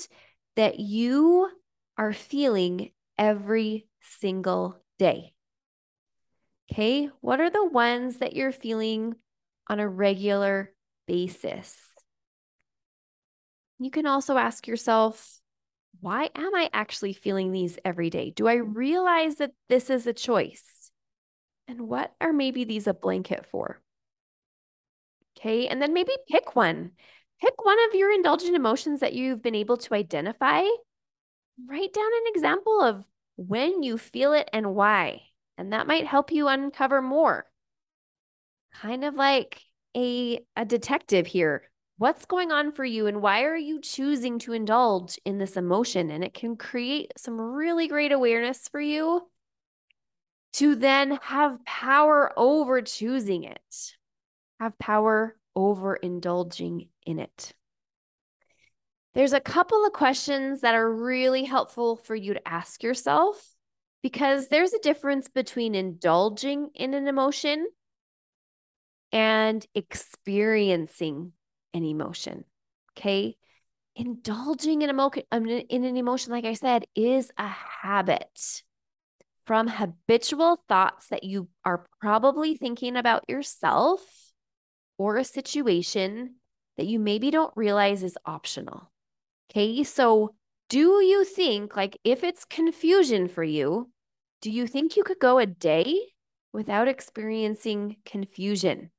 that 0.55 0.79
you 0.79 1.49
are 1.97 2.13
feeling 2.13 2.91
every 3.17 3.87
single 4.01 4.81
day? 4.97 5.33
Okay, 6.71 7.09
what 7.19 7.41
are 7.41 7.49
the 7.49 7.67
ones 7.67 8.17
that 8.19 8.33
you're 8.33 8.53
feeling 8.53 9.15
on 9.67 9.79
a 9.79 9.87
regular 9.87 10.73
basis? 11.05 11.77
You 13.77 13.91
can 13.91 14.05
also 14.05 14.37
ask 14.37 14.67
yourself, 14.67 15.40
why 15.99 16.29
am 16.35 16.55
I 16.55 16.69
actually 16.73 17.13
feeling 17.13 17.51
these 17.51 17.77
every 17.83 18.09
day? 18.09 18.31
Do 18.31 18.47
I 18.47 18.55
realize 18.55 19.35
that 19.35 19.51
this 19.69 19.89
is 19.89 20.07
a 20.07 20.13
choice? 20.13 20.91
And 21.67 21.81
what 21.81 22.13
are 22.19 22.33
maybe 22.33 22.63
these 22.63 22.87
a 22.87 22.93
blanket 22.93 23.45
for? 23.45 23.81
Okay, 25.37 25.67
and 25.67 25.81
then 25.81 25.93
maybe 25.93 26.11
pick 26.29 26.55
one. 26.55 26.91
Pick 27.39 27.65
one 27.65 27.77
of 27.87 27.95
your 27.95 28.11
indulgent 28.11 28.55
emotions 28.55 28.99
that 28.99 29.13
you've 29.13 29.41
been 29.41 29.55
able 29.55 29.77
to 29.77 29.93
identify. 29.93 30.63
Write 31.67 31.93
down 31.93 32.05
an 32.05 32.33
example 32.33 32.81
of 32.81 33.05
when 33.35 33.83
you 33.83 33.97
feel 33.97 34.33
it 34.33 34.49
and 34.53 34.75
why. 34.75 35.21
And 35.57 35.73
that 35.73 35.87
might 35.87 36.05
help 36.05 36.31
you 36.31 36.47
uncover 36.47 37.01
more. 37.01 37.45
Kind 38.73 39.03
of 39.03 39.15
like 39.15 39.61
a, 39.95 40.39
a 40.55 40.65
detective 40.65 41.27
here. 41.27 41.70
What's 42.01 42.25
going 42.25 42.51
on 42.51 42.71
for 42.71 42.83
you 42.83 43.05
and 43.05 43.21
why 43.21 43.43
are 43.43 43.55
you 43.55 43.79
choosing 43.79 44.39
to 44.39 44.53
indulge 44.53 45.19
in 45.23 45.37
this 45.37 45.55
emotion? 45.55 46.09
And 46.09 46.23
it 46.23 46.33
can 46.33 46.55
create 46.55 47.13
some 47.15 47.39
really 47.39 47.87
great 47.87 48.11
awareness 48.11 48.67
for 48.67 48.81
you 48.81 49.29
to 50.53 50.73
then 50.73 51.19
have 51.21 51.63
power 51.63 52.33
over 52.35 52.81
choosing 52.81 53.43
it, 53.43 53.93
have 54.59 54.79
power 54.79 55.37
over 55.55 55.95
indulging 55.95 56.87
in 57.05 57.19
it. 57.19 57.53
There's 59.13 59.33
a 59.33 59.39
couple 59.39 59.85
of 59.85 59.93
questions 59.93 60.61
that 60.61 60.73
are 60.73 60.91
really 60.91 61.43
helpful 61.43 61.97
for 61.97 62.15
you 62.15 62.33
to 62.33 62.47
ask 62.47 62.81
yourself 62.81 63.53
because 64.01 64.47
there's 64.47 64.73
a 64.73 64.79
difference 64.79 65.27
between 65.27 65.75
indulging 65.75 66.71
in 66.73 66.95
an 66.95 67.07
emotion 67.07 67.67
and 69.11 69.63
experiencing 69.75 71.33
an 71.73 71.83
emotion. 71.83 72.43
Okay. 72.97 73.35
Indulging 73.95 74.81
in, 74.81 74.89
emo- 74.89 75.11
um, 75.31 75.47
in 75.47 75.83
an 75.83 75.97
emotion, 75.97 76.31
like 76.31 76.45
I 76.45 76.53
said, 76.53 76.85
is 76.95 77.31
a 77.37 77.47
habit 77.47 78.63
from 79.43 79.67
habitual 79.67 80.63
thoughts 80.69 81.07
that 81.07 81.23
you 81.23 81.49
are 81.65 81.85
probably 81.99 82.55
thinking 82.55 82.95
about 82.95 83.25
yourself 83.27 84.01
or 84.97 85.17
a 85.17 85.23
situation 85.23 86.35
that 86.77 86.85
you 86.85 86.99
maybe 86.99 87.31
don't 87.31 87.51
realize 87.55 88.03
is 88.03 88.17
optional. 88.25 88.91
Okay. 89.49 89.83
So, 89.83 90.35
do 90.69 91.03
you 91.03 91.25
think, 91.25 91.75
like, 91.75 91.97
if 92.05 92.23
it's 92.23 92.45
confusion 92.45 93.27
for 93.27 93.43
you, 93.43 93.91
do 94.41 94.49
you 94.49 94.67
think 94.67 94.95
you 94.95 95.03
could 95.03 95.19
go 95.19 95.37
a 95.37 95.45
day 95.45 95.99
without 96.53 96.87
experiencing 96.87 97.97
confusion? 98.05 98.91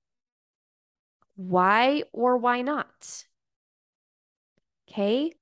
Why 1.37 2.05
or 2.13 2.37
why 2.37 2.63
not? 2.63 3.25
Okay. 4.89 5.33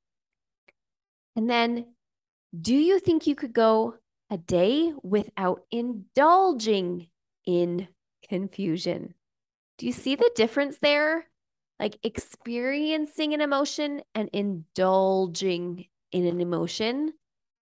And 1.37 1.49
then, 1.49 1.87
do 2.59 2.75
you 2.75 2.99
think 3.01 3.27
you 3.27 3.35
could 3.35 3.53
go 3.53 3.95
a 4.31 4.39
day 4.39 4.93
without 5.03 5.63
indulging 5.71 7.09
in 7.47 7.89
confusion? 8.29 9.15
Do 9.79 9.87
you 9.87 9.93
see 9.93 10.15
the 10.15 10.31
difference 10.35 10.79
there? 10.79 11.31
like 11.81 11.99
experiencing 12.03 13.33
an 13.33 13.41
emotion 13.41 14.03
and 14.15 14.29
indulging 14.35 15.87
in 16.13 16.27
an 16.27 16.41
emotion. 16.41 17.15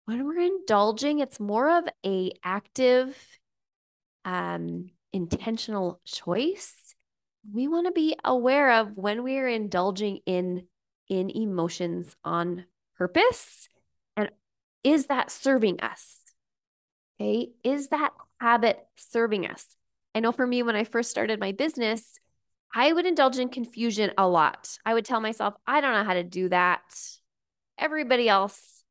When 0.05 0.25
we're 0.25 0.39
indulging, 0.39 1.19
it's 1.19 1.39
more 1.39 1.77
of 1.77 1.83
a 2.05 2.31
active, 2.41 3.17
um, 4.23 4.89
intentional 5.11 5.99
choice. 6.05 6.94
We 7.53 7.67
want 7.67 7.87
to 7.87 7.91
be 7.91 8.15
aware 8.23 8.71
of 8.71 8.97
when 8.97 9.23
we 9.23 9.37
are 9.37 9.47
indulging 9.47 10.19
in 10.25 10.67
in 11.07 11.29
emotions 11.29 12.15
on 12.23 12.65
purpose 12.97 13.69
and 14.17 14.29
is 14.83 15.07
that 15.07 15.29
serving 15.29 15.81
us? 15.81 16.19
Okay, 17.19 17.49
is 17.63 17.89
that 17.89 18.11
habit 18.39 18.79
serving 18.95 19.47
us? 19.47 19.75
I 20.13 20.19
know 20.19 20.31
for 20.31 20.45
me, 20.45 20.63
when 20.63 20.75
I 20.75 20.83
first 20.83 21.09
started 21.09 21.39
my 21.39 21.51
business, 21.51 22.19
I 22.73 22.91
would 22.91 23.05
indulge 23.05 23.37
in 23.37 23.49
confusion 23.49 24.11
a 24.17 24.27
lot. 24.27 24.77
I 24.85 24.93
would 24.93 25.05
tell 25.05 25.21
myself, 25.21 25.53
I 25.65 25.81
don't 25.81 25.93
know 25.93 26.03
how 26.03 26.13
to 26.13 26.23
do 26.23 26.49
that. 26.49 26.83
Everybody 27.77 28.29
else 28.29 28.83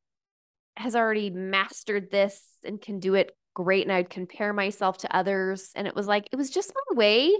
has 0.75 0.95
already 0.95 1.29
mastered 1.29 2.11
this 2.11 2.41
and 2.63 2.81
can 2.81 2.99
do 2.99 3.13
it 3.13 3.35
great. 3.53 3.83
And 3.83 3.91
I'd 3.91 4.09
compare 4.09 4.53
myself 4.53 4.99
to 4.99 5.15
others. 5.15 5.71
And 5.75 5.87
it 5.87 5.95
was 5.95 6.07
like, 6.07 6.27
it 6.31 6.35
was 6.35 6.49
just 6.49 6.73
my 6.89 6.97
way 6.97 7.31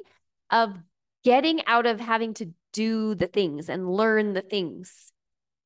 of 0.52 0.76
getting 1.26 1.66
out 1.66 1.86
of 1.88 2.00
having 2.00 2.34
to 2.36 2.54
do 2.72 3.16
the 3.16 3.28
things 3.28 3.68
and 3.68 3.90
learn 3.90 4.34
the 4.34 4.42
things 4.42 5.12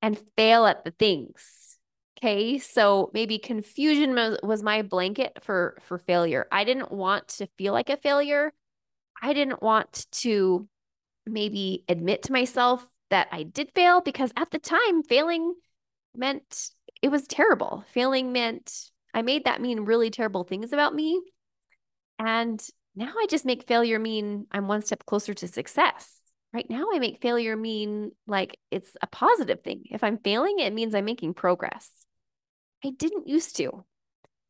and 0.01 0.17
fail 0.37 0.65
at 0.65 0.85
the 0.85 0.91
things. 0.91 1.77
Okay. 2.17 2.57
So 2.57 3.11
maybe 3.13 3.37
confusion 3.37 4.15
was 4.41 4.63
my 4.63 4.81
blanket 4.81 5.37
for 5.41 5.77
for 5.81 5.97
failure. 5.97 6.47
I 6.51 6.63
didn't 6.63 6.91
want 6.91 7.27
to 7.39 7.47
feel 7.57 7.73
like 7.73 7.89
a 7.89 7.97
failure. 7.97 8.53
I 9.21 9.33
didn't 9.33 9.61
want 9.61 10.07
to 10.23 10.67
maybe 11.25 11.83
admit 11.87 12.23
to 12.23 12.31
myself 12.31 12.85
that 13.09 13.27
I 13.31 13.43
did 13.43 13.71
fail 13.75 14.01
because 14.01 14.31
at 14.37 14.51
the 14.51 14.59
time, 14.59 15.03
failing 15.03 15.53
meant 16.15 16.71
it 17.01 17.09
was 17.09 17.27
terrible. 17.27 17.83
Failing 17.93 18.31
meant 18.31 18.91
I 19.13 19.21
made 19.21 19.45
that 19.45 19.61
mean 19.61 19.81
really 19.81 20.09
terrible 20.09 20.43
things 20.43 20.73
about 20.73 20.93
me. 20.93 21.21
And 22.17 22.61
now 22.99 23.13
I 23.17 23.27
just 23.29 23.45
make 23.45 23.65
failure 23.65 23.97
mean 23.97 24.45
I'm 24.51 24.67
one 24.67 24.81
step 24.81 25.05
closer 25.05 25.33
to 25.33 25.47
success. 25.47 26.17
Right 26.51 26.69
now, 26.69 26.87
I 26.93 26.99
make 26.99 27.21
failure 27.21 27.55
mean 27.55 28.11
like 28.27 28.57
it's 28.71 28.97
a 29.01 29.07
positive 29.07 29.61
thing. 29.61 29.83
If 29.89 30.03
I'm 30.03 30.17
failing, 30.17 30.59
it 30.59 30.73
means 30.73 30.93
I'm 30.93 31.05
making 31.05 31.35
progress. 31.35 31.89
I 32.83 32.89
didn't 32.89 33.27
used 33.27 33.55
to. 33.57 33.85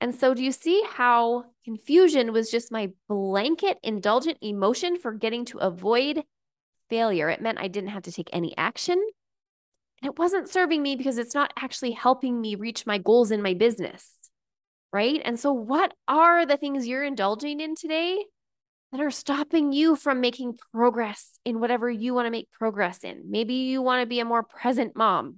And 0.02 0.16
so, 0.16 0.34
do 0.34 0.44
you 0.44 0.52
see 0.52 0.84
how 0.90 1.46
confusion 1.64 2.34
was 2.34 2.50
just 2.50 2.72
my 2.72 2.90
blanket 3.08 3.78
indulgent 3.84 4.40
emotion 4.42 4.98
for 4.98 5.12
getting 5.12 5.46
to 5.46 5.60
avoid 5.60 6.24
failure? 6.90 7.30
It 7.30 7.42
meant 7.42 7.60
I 7.60 7.68
didn't 7.68 7.92
have 7.92 8.04
to 8.04 8.12
take 8.12 8.32
any 8.34 8.58
action. 8.58 9.00
And 10.02 10.10
it 10.10 10.18
wasn't 10.18 10.50
serving 10.50 10.82
me 10.82 10.96
because 10.96 11.20
it's 11.20 11.36
not 11.36 11.54
actually 11.56 11.92
helping 11.92 12.42
me 12.42 12.56
reach 12.56 12.88
my 12.88 12.98
goals 12.98 13.30
in 13.30 13.44
my 13.44 13.54
business. 13.54 14.10
Right. 14.92 15.22
And 15.24 15.40
so, 15.40 15.54
what 15.54 15.94
are 16.08 16.48
the 16.48 16.58
things 16.58 16.88
you're 16.88 17.04
indulging 17.04 17.60
in 17.60 17.76
today 17.76 18.26
that 18.92 19.02
are 19.02 19.12
stopping 19.12 19.72
you 19.72 19.96
from 19.96 20.22
making 20.22 20.58
progress 20.74 21.40
in 21.46 21.60
whatever 21.60 21.90
you 21.90 22.14
want 22.14 22.26
to 22.26 22.32
make 22.32 22.52
progress 22.52 23.04
in? 23.04 23.24
Maybe 23.30 23.54
you 23.54 23.82
want 23.82 24.02
to 24.02 24.08
be 24.08 24.20
a 24.20 24.26
more 24.26 24.44
present 24.44 24.96
mom. 24.96 25.38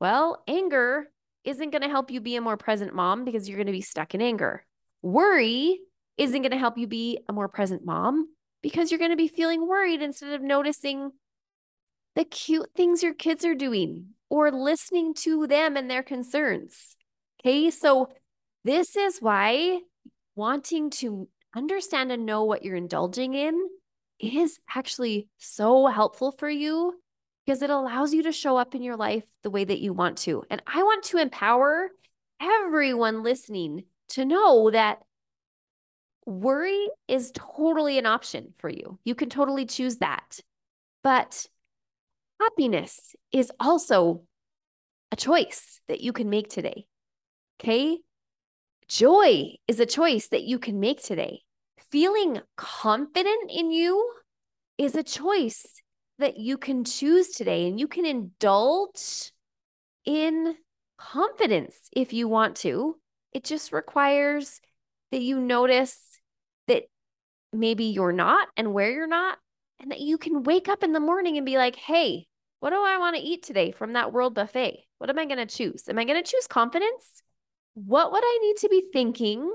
Well, 0.00 0.42
anger 0.46 1.06
isn't 1.44 1.70
going 1.70 1.82
to 1.82 1.88
help 1.88 2.10
you 2.10 2.20
be 2.20 2.36
a 2.36 2.40
more 2.40 2.56
present 2.56 2.94
mom 2.94 3.24
because 3.24 3.48
you're 3.48 3.58
going 3.58 3.66
to 3.66 3.72
be 3.72 3.80
stuck 3.80 4.14
in 4.14 4.20
anger. 4.20 4.64
Worry 5.02 5.78
isn't 6.18 6.42
going 6.42 6.52
to 6.52 6.58
help 6.58 6.76
you 6.76 6.86
be 6.86 7.18
a 7.28 7.32
more 7.32 7.48
present 7.48 7.84
mom 7.84 8.28
because 8.62 8.90
you're 8.90 8.98
going 8.98 9.10
to 9.10 9.16
be 9.16 9.28
feeling 9.28 9.66
worried 9.66 10.02
instead 10.02 10.32
of 10.32 10.42
noticing 10.42 11.10
the 12.14 12.24
cute 12.24 12.70
things 12.76 13.02
your 13.02 13.14
kids 13.14 13.44
are 13.44 13.54
doing 13.54 14.08
or 14.28 14.50
listening 14.50 15.14
to 15.14 15.46
them 15.46 15.76
and 15.76 15.90
their 15.90 16.02
concerns. 16.02 16.96
Okay. 17.40 17.70
So, 17.70 18.10
this 18.62 18.94
is 18.94 19.20
why 19.20 19.80
wanting 20.34 20.90
to 20.90 21.28
understand 21.54 22.12
and 22.12 22.26
know 22.26 22.44
what 22.44 22.64
you're 22.64 22.76
indulging 22.76 23.34
in 23.34 23.58
is 24.18 24.58
actually 24.74 25.28
so 25.38 25.86
helpful 25.86 26.32
for 26.32 26.48
you 26.48 27.00
because 27.44 27.62
it 27.62 27.70
allows 27.70 28.12
you 28.12 28.22
to 28.24 28.32
show 28.32 28.56
up 28.56 28.74
in 28.74 28.82
your 28.82 28.96
life 28.96 29.24
the 29.42 29.50
way 29.50 29.64
that 29.64 29.80
you 29.80 29.92
want 29.92 30.18
to. 30.18 30.44
And 30.50 30.62
I 30.66 30.82
want 30.82 31.04
to 31.04 31.18
empower 31.18 31.90
everyone 32.40 33.22
listening 33.22 33.84
to 34.10 34.24
know 34.24 34.70
that 34.70 35.00
worry 36.26 36.88
is 37.08 37.32
totally 37.34 37.98
an 37.98 38.06
option 38.06 38.54
for 38.58 38.68
you. 38.68 38.98
You 39.04 39.14
can 39.14 39.30
totally 39.30 39.66
choose 39.66 39.96
that. 39.96 40.40
But 41.02 41.46
happiness 42.40 43.14
is 43.32 43.50
also 43.58 44.22
a 45.10 45.16
choice 45.16 45.80
that 45.88 46.00
you 46.00 46.12
can 46.12 46.30
make 46.30 46.48
today. 46.48 46.86
Okay. 47.60 47.98
Joy 48.90 49.54
is 49.68 49.78
a 49.78 49.86
choice 49.86 50.26
that 50.30 50.42
you 50.42 50.58
can 50.58 50.80
make 50.80 51.00
today. 51.00 51.42
Feeling 51.92 52.40
confident 52.56 53.48
in 53.48 53.70
you 53.70 54.14
is 54.78 54.96
a 54.96 55.04
choice 55.04 55.64
that 56.18 56.38
you 56.38 56.58
can 56.58 56.82
choose 56.82 57.28
today 57.28 57.68
and 57.68 57.78
you 57.78 57.86
can 57.86 58.04
indulge 58.04 59.30
in 60.04 60.56
confidence 60.98 61.88
if 61.92 62.12
you 62.12 62.26
want 62.26 62.56
to. 62.56 62.96
It 63.32 63.44
just 63.44 63.72
requires 63.72 64.60
that 65.12 65.22
you 65.22 65.38
notice 65.38 66.18
that 66.66 66.82
maybe 67.52 67.84
you're 67.84 68.10
not 68.10 68.48
and 68.56 68.74
where 68.74 68.90
you're 68.90 69.06
not, 69.06 69.38
and 69.78 69.92
that 69.92 70.00
you 70.00 70.18
can 70.18 70.42
wake 70.42 70.68
up 70.68 70.82
in 70.82 70.92
the 70.92 70.98
morning 70.98 71.36
and 71.36 71.46
be 71.46 71.56
like, 71.56 71.76
hey, 71.76 72.26
what 72.58 72.70
do 72.70 72.82
I 72.82 72.98
want 72.98 73.14
to 73.14 73.22
eat 73.22 73.44
today 73.44 73.70
from 73.70 73.92
that 73.92 74.12
world 74.12 74.34
buffet? 74.34 74.80
What 74.98 75.10
am 75.10 75.18
I 75.20 75.26
going 75.26 75.38
to 75.38 75.46
choose? 75.46 75.88
Am 75.88 75.96
I 75.96 76.04
going 76.04 76.20
to 76.20 76.28
choose 76.28 76.48
confidence? 76.48 77.22
What 77.86 78.12
would 78.12 78.22
I 78.22 78.38
need 78.42 78.56
to 78.58 78.68
be 78.68 78.84
thinking 78.92 79.50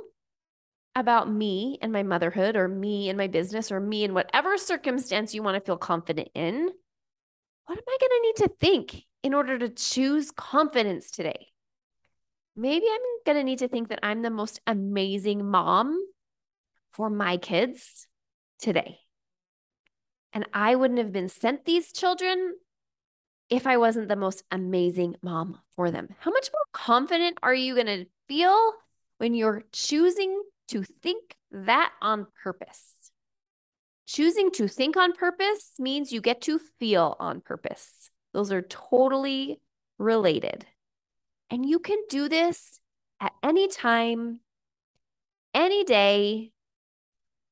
about 0.95 1.31
me 1.31 1.77
and 1.81 1.91
my 1.91 2.01
motherhood, 2.01 2.55
or 2.55 2.67
me 2.67 3.09
and 3.09 3.17
my 3.17 3.27
business, 3.27 3.71
or 3.71 3.79
me 3.79 4.03
in 4.03 4.13
whatever 4.13 4.57
circumstance 4.57 5.33
you 5.33 5.43
want 5.43 5.55
to 5.55 5.65
feel 5.65 5.77
confident 5.77 6.29
in? 6.33 6.69
What 7.65 7.77
am 7.77 7.83
I 7.87 7.97
going 7.99 8.09
to 8.09 8.21
need 8.21 8.35
to 8.37 8.55
think 8.59 9.03
in 9.21 9.33
order 9.33 9.59
to 9.59 9.69
choose 9.69 10.31
confidence 10.31 11.11
today? 11.11 11.47
Maybe 12.55 12.85
I'm 12.89 13.01
going 13.25 13.37
to 13.37 13.43
need 13.43 13.59
to 13.59 13.67
think 13.67 13.89
that 13.89 13.99
I'm 14.01 14.21
the 14.21 14.29
most 14.29 14.59
amazing 14.65 15.45
mom 15.45 15.99
for 16.93 17.09
my 17.09 17.37
kids 17.37 18.07
today. 18.59 18.99
And 20.31 20.47
I 20.53 20.75
wouldn't 20.75 20.99
have 20.99 21.11
been 21.11 21.29
sent 21.29 21.65
these 21.65 21.91
children 21.91 22.55
if 23.49 23.67
I 23.67 23.77
wasn't 23.77 24.07
the 24.07 24.15
most 24.15 24.43
amazing 24.51 25.15
mom 25.21 25.59
for 25.75 25.91
them. 25.91 26.09
How 26.19 26.31
much 26.31 26.49
more 26.51 26.65
confident 26.73 27.37
are 27.43 27.53
you 27.53 27.75
going 27.75 27.85
to 27.87 28.05
feel 28.27 28.73
when 29.17 29.33
you're 29.33 29.63
choosing 29.71 30.41
to 30.69 30.83
think 30.83 31.35
that 31.51 31.91
on 32.01 32.27
purpose? 32.43 33.11
Choosing 34.07 34.51
to 34.51 34.67
think 34.67 34.97
on 34.97 35.13
purpose 35.13 35.73
means 35.79 36.11
you 36.11 36.21
get 36.21 36.41
to 36.41 36.59
feel 36.79 37.15
on 37.19 37.41
purpose. 37.41 38.09
Those 38.33 38.51
are 38.51 38.61
totally 38.61 39.59
related. 39.97 40.65
And 41.49 41.65
you 41.65 41.79
can 41.79 41.97
do 42.09 42.27
this 42.27 42.79
at 43.19 43.33
any 43.43 43.67
time, 43.67 44.39
any 45.53 45.83
day. 45.83 46.51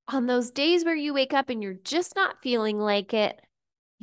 On 0.10 0.28
those 0.28 0.52
days 0.52 0.84
where 0.84 0.96
you 0.96 1.14
wake 1.14 1.34
up 1.34 1.50
and 1.50 1.64
you're 1.64 1.74
just 1.74 2.16
not 2.16 2.42
feeling 2.42 2.78
like 2.78 3.14
it, 3.14 3.40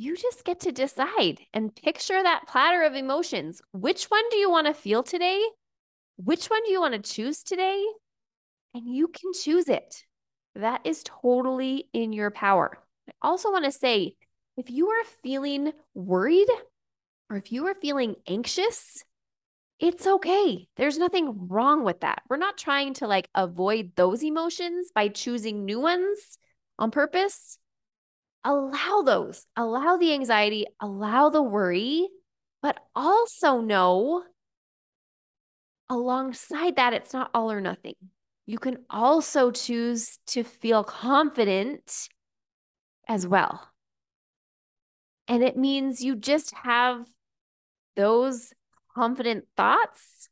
you 0.01 0.17
just 0.17 0.43
get 0.43 0.59
to 0.61 0.71
decide 0.71 1.41
and 1.53 1.75
picture 1.75 2.23
that 2.23 2.47
platter 2.47 2.81
of 2.81 2.95
emotions. 2.95 3.61
Which 3.71 4.05
one 4.05 4.23
do 4.31 4.37
you 4.37 4.49
want 4.49 4.65
to 4.65 4.73
feel 4.73 5.03
today? 5.03 5.39
Which 6.17 6.47
one 6.47 6.63
do 6.65 6.71
you 6.71 6.81
want 6.81 6.95
to 6.95 7.13
choose 7.13 7.43
today? 7.43 7.85
And 8.73 8.87
you 8.87 9.07
can 9.07 9.31
choose 9.33 9.69
it. 9.69 10.03
That 10.55 10.81
is 10.85 11.03
totally 11.03 11.87
in 11.93 12.13
your 12.13 12.31
power. 12.31 12.79
I 13.07 13.11
also 13.21 13.51
want 13.51 13.65
to 13.65 13.71
say 13.71 14.15
if 14.57 14.71
you 14.71 14.87
are 14.87 15.03
feeling 15.21 15.71
worried 15.93 16.49
or 17.29 17.37
if 17.37 17.51
you 17.51 17.67
are 17.67 17.75
feeling 17.75 18.15
anxious, 18.27 19.03
it's 19.79 20.07
okay. 20.07 20.67
There's 20.77 20.97
nothing 20.97 21.47
wrong 21.47 21.83
with 21.83 22.01
that. 22.01 22.23
We're 22.27 22.37
not 22.37 22.57
trying 22.57 22.95
to 22.95 23.07
like 23.07 23.29
avoid 23.35 23.91
those 23.95 24.23
emotions 24.23 24.89
by 24.95 25.09
choosing 25.09 25.63
new 25.63 25.79
ones 25.79 26.39
on 26.79 26.89
purpose. 26.89 27.59
Allow 28.43 29.03
those, 29.05 29.45
allow 29.55 29.97
the 29.97 30.13
anxiety, 30.13 30.65
allow 30.79 31.29
the 31.29 31.43
worry, 31.43 32.09
but 32.61 32.79
also 32.95 33.61
know 33.61 34.23
alongside 35.89 36.77
that, 36.77 36.93
it's 36.93 37.13
not 37.13 37.29
all 37.33 37.51
or 37.51 37.61
nothing. 37.61 37.95
You 38.45 38.57
can 38.57 38.79
also 38.89 39.51
choose 39.51 40.17
to 40.27 40.43
feel 40.43 40.83
confident 40.83 42.09
as 43.07 43.27
well. 43.27 43.67
And 45.27 45.43
it 45.43 45.57
means 45.57 46.03
you 46.03 46.15
just 46.15 46.53
have 46.55 47.05
those 47.95 48.53
confident 48.95 49.45
thoughts. 49.55 50.29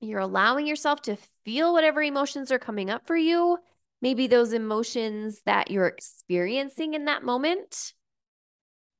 You're 0.00 0.20
allowing 0.20 0.66
yourself 0.66 1.02
to 1.02 1.16
feel 1.44 1.72
whatever 1.72 2.02
emotions 2.02 2.52
are 2.52 2.58
coming 2.58 2.90
up 2.90 3.06
for 3.06 3.16
you. 3.16 3.58
Maybe 4.00 4.26
those 4.26 4.52
emotions 4.52 5.40
that 5.44 5.70
you're 5.70 5.86
experiencing 5.86 6.94
in 6.94 7.06
that 7.06 7.24
moment 7.24 7.94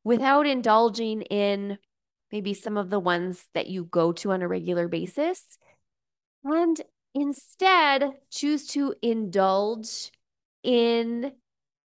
without 0.04 0.46
indulging 0.46 1.22
in 1.22 1.78
maybe 2.32 2.54
some 2.54 2.76
of 2.76 2.90
the 2.90 2.98
ones 2.98 3.44
that 3.54 3.68
you 3.68 3.84
go 3.84 4.12
to 4.12 4.32
on 4.32 4.42
a 4.42 4.48
regular 4.48 4.88
basis. 4.88 5.58
And 6.44 6.80
instead, 7.14 8.12
choose 8.30 8.66
to 8.68 8.94
indulge 9.02 10.10
in 10.62 11.32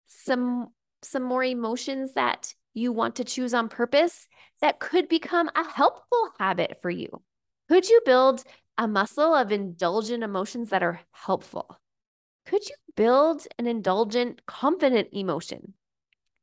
some 0.07 0.68
some 1.03 1.23
more 1.23 1.44
emotions 1.44 2.14
that 2.14 2.55
you 2.75 2.92
want 2.92 3.16
to 3.16 3.25
choose 3.25 3.55
on 3.55 3.68
purpose 3.68 4.27
that 4.61 4.81
could 4.81 5.09
become 5.09 5.49
a 5.55 5.64
helpful 5.64 6.31
habit 6.38 6.79
for 6.83 6.90
you? 6.90 7.23
Could 7.68 7.88
you 7.88 8.01
build 8.05 8.42
a 8.77 8.88
muscle 8.88 9.35
of 9.35 9.53
indulgent 9.53 10.23
emotions 10.23 10.71
that 10.71 10.83
are 10.83 11.01
helpful? 11.12 11.79
Could 12.47 12.68
you 12.68 12.75
build 12.98 13.46
an 13.61 13.68
indulgent, 13.68 14.44
confident 14.46 15.06
emotion? 15.12 15.72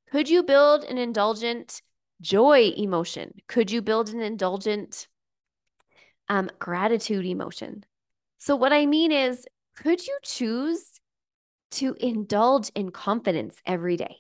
Could 0.10 0.30
you 0.30 0.42
build 0.42 0.86
an 0.86 0.98
indulgent 0.98 1.82
joy 2.22 2.72
emotion? 2.78 3.34
Could 3.50 3.72
you 3.72 3.82
build 3.82 4.08
an 4.08 4.22
indulgent 4.22 5.10
um, 6.30 6.50
gratitude 6.58 7.26
emotion? 7.26 7.84
So, 8.38 8.56
what 8.56 8.72
I 8.72 8.86
mean 8.86 9.12
is, 9.12 9.46
could 9.76 10.08
you 10.08 10.18
choose 10.24 11.02
to 11.72 11.94
indulge 12.00 12.70
in 12.74 12.90
confidence 12.92 13.58
every 13.66 13.98
day? 13.98 14.16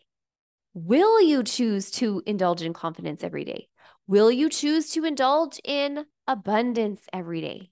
Will 0.73 1.21
you 1.21 1.41
choose 1.41 1.89
to 1.91 2.21
indulge 2.25 2.61
in 2.61 2.73
confidence 2.73 3.23
every 3.23 3.45
day? 3.45 3.69
Will 4.07 4.29
you 4.29 4.49
choose 4.49 4.89
to 4.91 5.05
indulge 5.05 5.61
in 5.63 6.05
abundance 6.27 7.03
every 7.13 7.39
day? 7.39 7.71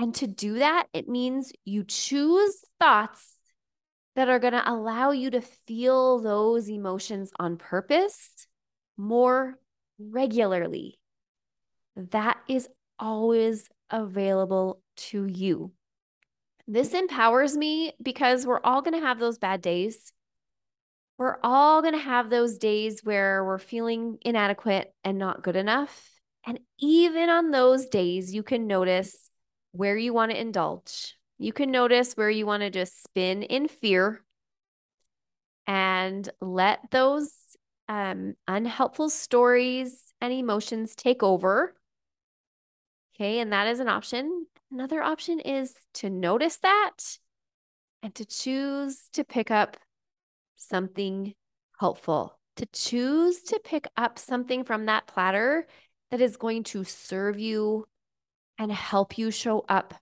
And 0.00 0.12
to 0.16 0.26
do 0.26 0.54
that, 0.54 0.88
it 0.92 1.08
means 1.08 1.52
you 1.64 1.84
choose 1.84 2.64
thoughts 2.80 3.39
that 4.20 4.28
are 4.28 4.38
going 4.38 4.52
to 4.52 4.70
allow 4.70 5.12
you 5.12 5.30
to 5.30 5.40
feel 5.40 6.20
those 6.20 6.68
emotions 6.68 7.32
on 7.40 7.56
purpose 7.56 8.46
more 8.98 9.58
regularly. 9.98 10.98
That 11.96 12.36
is 12.46 12.68
always 12.98 13.66
available 13.88 14.82
to 15.08 15.24
you. 15.24 15.72
This 16.68 16.90
mm. 16.90 16.98
empowers 16.98 17.56
me 17.56 17.94
because 18.02 18.46
we're 18.46 18.60
all 18.62 18.82
going 18.82 18.92
to 18.92 19.06
have 19.06 19.18
those 19.18 19.38
bad 19.38 19.62
days. 19.62 20.12
We're 21.16 21.38
all 21.42 21.80
going 21.80 21.94
to 21.94 22.00
have 22.00 22.28
those 22.28 22.58
days 22.58 23.00
where 23.02 23.42
we're 23.42 23.56
feeling 23.56 24.18
inadequate 24.20 24.92
and 25.02 25.16
not 25.16 25.42
good 25.42 25.56
enough. 25.56 26.10
And 26.46 26.60
even 26.78 27.30
on 27.30 27.52
those 27.52 27.86
days, 27.86 28.34
you 28.34 28.42
can 28.42 28.66
notice 28.66 29.30
where 29.72 29.96
you 29.96 30.12
want 30.12 30.30
to 30.32 30.38
indulge. 30.38 31.14
You 31.42 31.54
can 31.54 31.70
notice 31.70 32.12
where 32.18 32.28
you 32.28 32.44
want 32.44 32.64
to 32.64 32.68
just 32.68 33.02
spin 33.02 33.42
in 33.42 33.66
fear 33.66 34.22
and 35.66 36.28
let 36.38 36.80
those 36.90 37.32
um, 37.88 38.34
unhelpful 38.46 39.08
stories 39.08 40.12
and 40.20 40.34
emotions 40.34 40.94
take 40.94 41.22
over. 41.22 41.74
Okay, 43.16 43.38
and 43.38 43.54
that 43.54 43.68
is 43.68 43.80
an 43.80 43.88
option. 43.88 44.48
Another 44.70 45.02
option 45.02 45.40
is 45.40 45.72
to 45.94 46.10
notice 46.10 46.58
that 46.58 47.16
and 48.02 48.14
to 48.16 48.26
choose 48.26 49.08
to 49.14 49.24
pick 49.24 49.50
up 49.50 49.78
something 50.56 51.32
helpful, 51.78 52.38
to 52.56 52.66
choose 52.66 53.40
to 53.44 53.58
pick 53.64 53.86
up 53.96 54.18
something 54.18 54.62
from 54.62 54.84
that 54.86 55.06
platter 55.06 55.66
that 56.10 56.20
is 56.20 56.36
going 56.36 56.64
to 56.64 56.84
serve 56.84 57.40
you 57.40 57.86
and 58.58 58.70
help 58.70 59.16
you 59.16 59.30
show 59.30 59.64
up 59.70 59.94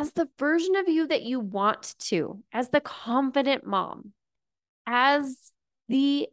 as 0.00 0.12
the 0.12 0.28
version 0.38 0.76
of 0.76 0.88
you 0.88 1.06
that 1.06 1.24
you 1.24 1.38
want 1.38 1.94
to, 1.98 2.42
as 2.54 2.70
the 2.70 2.80
confident 2.80 3.66
mom, 3.66 4.12
as 4.86 5.52
the 5.88 6.26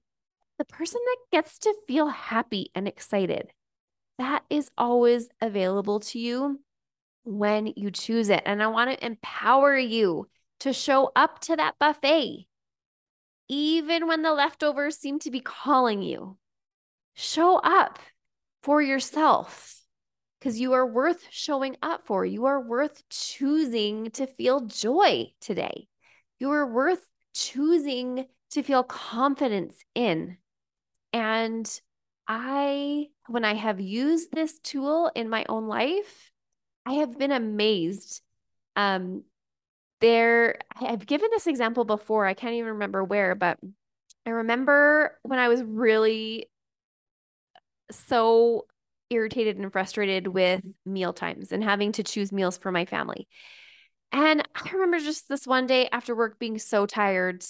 the 0.58 0.66
person 0.66 1.02
that 1.06 1.38
gets 1.38 1.60
to 1.60 1.76
feel 1.86 2.08
happy 2.08 2.72
and 2.74 2.88
excited. 2.88 3.52
That 4.18 4.44
is 4.50 4.72
always 4.78 5.30
available 5.40 6.00
to 6.00 6.18
you 6.18 6.62
when 7.26 7.74
you 7.76 7.92
choose 7.92 8.30
it. 8.30 8.42
And 8.44 8.64
I 8.64 8.68
want 8.68 8.90
to 8.90 9.06
empower 9.06 9.78
you 9.78 10.28
to 10.62 10.74
show 10.74 11.12
up 11.16 11.40
to 11.42 11.56
that 11.58 11.76
buffet 11.80 12.48
even 13.50 14.08
when 14.08 14.24
the 14.24 14.34
leftovers 14.34 14.98
seem 14.98 15.20
to 15.20 15.30
be 15.30 15.40
calling 15.42 16.02
you. 16.02 16.38
Show 17.14 17.58
up 17.58 18.00
for 18.64 18.82
yourself 18.82 19.77
because 20.40 20.60
you 20.60 20.74
are 20.74 20.86
worth 20.86 21.28
showing 21.30 21.78
up 21.82 22.06
for. 22.06 22.26
You 22.26 22.46
are 22.46 22.62
worth 22.62 23.04
choosing 23.10 24.12
to 24.12 24.28
feel 24.28 24.62
joy 24.62 25.32
today. 25.42 25.88
You 26.40 26.52
are 26.52 26.66
worth 26.66 27.06
choosing 27.34 28.28
to 28.52 28.64
feel 28.64 28.84
confidence 28.84 29.76
in. 29.96 30.38
And 31.14 31.82
I, 32.28 33.08
when 33.28 33.46
I 33.46 33.56
have 33.56 33.80
used 33.80 34.32
this 34.32 34.60
tool 34.60 35.12
in 35.16 35.30
my 35.30 35.46
own 35.50 35.68
life, 35.68 36.32
I 36.86 36.94
have 36.94 37.18
been 37.18 37.32
amazed 37.32 38.22
um, 38.78 39.24
there 40.00 40.60
I've 40.80 41.06
given 41.06 41.30
this 41.32 41.48
example 41.48 41.84
before. 41.84 42.26
I 42.26 42.36
can't 42.36 42.54
even 42.54 42.74
remember 42.74 43.04
where, 43.04 43.36
but 43.36 43.58
I 44.26 44.30
remember 44.30 45.18
when 45.24 45.40
I 45.40 45.48
was 45.48 45.64
really 45.64 46.50
so 47.90 48.68
irritated 49.10 49.58
and 49.58 49.72
frustrated 49.72 50.28
with 50.28 50.62
mm-hmm. 50.62 50.94
meal 50.94 51.14
times 51.14 51.52
and 51.52 51.64
having 51.64 51.92
to 51.94 52.04
choose 52.04 52.32
meals 52.32 52.58
for 52.58 52.72
my 52.72 52.86
family. 52.86 53.28
And 54.12 54.48
I 54.56 54.72
remember 54.72 55.00
just 55.00 55.28
this 55.28 55.46
one 55.46 55.68
day 55.68 55.90
after 55.92 56.16
work 56.16 56.40
being 56.40 56.60
so 56.60 56.86
tired, 56.86 57.44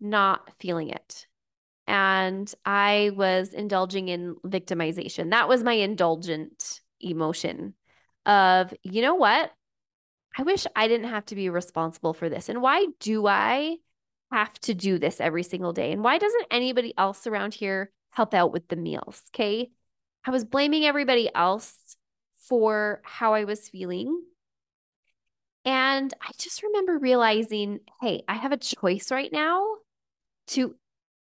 not 0.00 0.50
feeling 0.60 0.90
it. 0.90 1.26
And 1.86 2.52
I 2.64 3.12
was 3.14 3.54
indulging 3.54 4.08
in 4.08 4.36
victimization. 4.46 5.30
That 5.30 5.48
was 5.48 5.64
my 5.64 5.72
indulgent 5.72 6.80
emotion 7.00 7.74
of, 8.24 8.72
you 8.82 9.02
know 9.02 9.14
what? 9.14 9.50
I 10.36 10.42
wish 10.42 10.66
I 10.76 10.88
didn't 10.88 11.10
have 11.10 11.26
to 11.26 11.34
be 11.34 11.50
responsible 11.50 12.14
for 12.14 12.28
this. 12.28 12.48
And 12.48 12.62
why 12.62 12.86
do 13.00 13.26
I 13.26 13.76
have 14.30 14.58
to 14.60 14.74
do 14.74 14.98
this 14.98 15.20
every 15.20 15.42
single 15.42 15.72
day? 15.72 15.92
And 15.92 16.02
why 16.02 16.18
doesn't 16.18 16.46
anybody 16.50 16.94
else 16.96 17.26
around 17.26 17.54
here 17.54 17.90
help 18.10 18.32
out 18.32 18.52
with 18.52 18.68
the 18.68 18.76
meals? 18.76 19.22
Okay. 19.34 19.70
I 20.24 20.30
was 20.30 20.44
blaming 20.44 20.84
everybody 20.84 21.28
else 21.34 21.96
for 22.48 23.00
how 23.04 23.34
I 23.34 23.44
was 23.44 23.68
feeling. 23.68 24.22
And 25.64 26.12
I 26.20 26.30
just 26.38 26.62
remember 26.62 26.98
realizing, 26.98 27.80
hey, 28.00 28.22
I 28.28 28.34
have 28.34 28.52
a 28.52 28.56
choice 28.56 29.10
right 29.10 29.32
now 29.32 29.64
to 30.48 30.74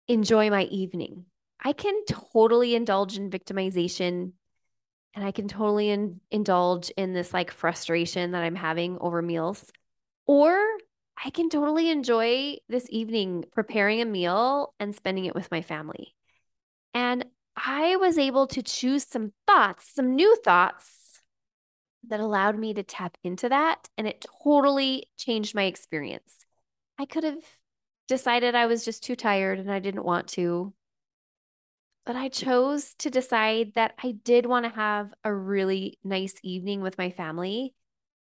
enjoy 0.09 0.51
my 0.51 0.65
evening. 0.65 1.27
I 1.63 1.73
can 1.73 2.05
totally 2.07 2.75
indulge 2.75 3.17
in 3.17 3.31
victimization 3.31 4.33
and 5.15 5.25
I 5.25 5.31
can 5.31 5.49
totally 5.49 5.91
in- 5.91 6.21
indulge 6.31 6.91
in 6.91 7.13
this 7.13 7.33
like 7.33 7.51
frustration 7.51 8.33
that 8.33 8.43
I'm 8.43 8.57
having 8.57 8.99
over 9.01 9.23
meals. 9.23 9.71
Or 10.27 10.57
I 11.23 11.31
can 11.31 11.49
totally 11.49 11.91
enjoy 11.91 12.57
this 12.69 12.87
evening 12.91 13.45
preparing 13.53 14.01
a 14.01 14.05
meal 14.05 14.75
and 14.81 14.95
spending 14.95 15.27
it 15.27 15.35
with 15.35 15.51
my 15.51 15.63
family. 15.63 16.15
And 16.93 17.25
I 17.57 17.97
was 17.97 18.19
able 18.19 18.47
to 18.49 18.63
choose 18.63 19.07
some 19.07 19.33
thoughts, 19.47 19.91
some 19.95 20.15
new 20.15 20.37
thoughts 20.45 21.21
that 22.09 22.21
allowed 22.21 22.59
me 22.59 22.75
to 22.75 22.83
tap 22.83 23.17
into 23.23 23.49
that. 23.49 23.89
And 23.97 24.07
it 24.07 24.25
totally 24.43 25.07
changed 25.17 25.55
my 25.55 25.65
experience. 25.65 26.45
I 26.99 27.07
could 27.07 27.25
have 27.25 27.45
decided 28.09 28.55
I 28.55 28.67
was 28.67 28.85
just 28.85 29.03
too 29.03 29.17
tired 29.17 29.59
and 29.59 29.71
I 29.71 29.79
didn't 29.79 30.05
want 30.05 30.29
to. 30.29 30.75
But 32.05 32.17
I 32.17 32.29
chose 32.29 32.95
to 32.99 33.11
decide 33.11 33.73
that 33.75 33.95
I 34.03 34.13
did 34.13 34.45
want 34.45 34.67
to 34.67 34.71
have 34.71 35.15
a 35.25 35.33
really 35.33 35.99
nice 36.05 36.35
evening 36.43 36.83
with 36.83 36.99
my 36.99 37.11
family. 37.11 37.75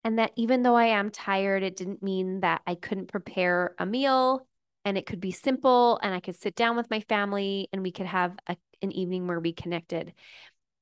And 0.04 0.18
that 0.18 0.32
even 0.36 0.62
though 0.62 0.76
I 0.76 0.86
am 0.86 1.10
tired, 1.10 1.62
it 1.62 1.76
didn't 1.76 2.02
mean 2.02 2.40
that 2.40 2.62
I 2.66 2.74
couldn't 2.76 3.08
prepare 3.08 3.74
a 3.78 3.86
meal 3.86 4.46
and 4.84 4.98
it 4.98 5.06
could 5.06 5.20
be 5.20 5.30
simple 5.30 5.98
and 6.02 6.14
I 6.14 6.20
could 6.20 6.36
sit 6.36 6.54
down 6.54 6.76
with 6.76 6.90
my 6.90 7.00
family 7.00 7.68
and 7.72 7.82
we 7.82 7.92
could 7.92 8.06
have 8.06 8.36
a, 8.48 8.56
an 8.82 8.92
evening 8.92 9.26
where 9.26 9.40
we 9.40 9.52
connected. 9.52 10.12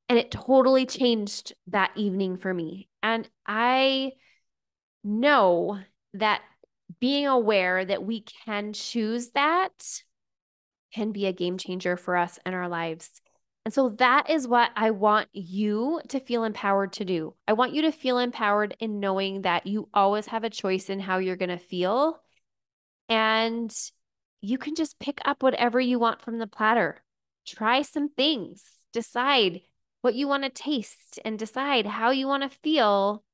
And 0.08 0.18
it 0.18 0.30
totally 0.30 0.86
changed 0.86 1.54
that 1.68 1.92
evening 1.94 2.36
for 2.36 2.52
me. 2.52 2.88
And 3.02 3.28
I 3.46 4.12
know 5.04 5.78
that 6.14 6.42
being 6.98 7.26
aware 7.26 7.84
that 7.84 8.02
we 8.02 8.22
can 8.44 8.72
choose 8.72 9.30
that 9.30 10.02
can 10.92 11.12
be 11.12 11.26
a 11.26 11.32
game 11.32 11.58
changer 11.58 11.96
for 11.96 12.16
us 12.16 12.38
and 12.44 12.54
our 12.54 12.68
lives. 12.68 13.20
And 13.64 13.74
so 13.74 13.90
that 13.98 14.30
is 14.30 14.48
what 14.48 14.70
I 14.74 14.90
want 14.90 15.28
you 15.32 16.00
to 16.08 16.18
feel 16.18 16.44
empowered 16.44 16.94
to 16.94 17.04
do. 17.04 17.34
I 17.46 17.52
want 17.52 17.74
you 17.74 17.82
to 17.82 17.92
feel 17.92 18.18
empowered 18.18 18.74
in 18.80 19.00
knowing 19.00 19.42
that 19.42 19.66
you 19.66 19.88
always 19.92 20.26
have 20.26 20.44
a 20.44 20.50
choice 20.50 20.88
in 20.90 20.98
how 20.98 21.18
you're 21.18 21.36
going 21.36 21.50
to 21.50 21.58
feel. 21.58 22.20
And 23.08 23.72
you 24.40 24.56
can 24.56 24.74
just 24.74 24.98
pick 24.98 25.20
up 25.24 25.42
whatever 25.42 25.78
you 25.78 25.98
want 25.98 26.22
from 26.22 26.38
the 26.38 26.46
platter. 26.46 27.02
Try 27.56 27.82
some 27.82 28.08
things, 28.08 28.62
decide 28.92 29.62
what 30.02 30.14
you 30.14 30.28
want 30.28 30.44
to 30.44 30.50
taste, 30.50 31.18
and 31.24 31.38
decide 31.38 31.86
how 31.86 32.10
you 32.10 32.26
want 32.26 32.42
to 32.44 32.58
feel 32.58 33.24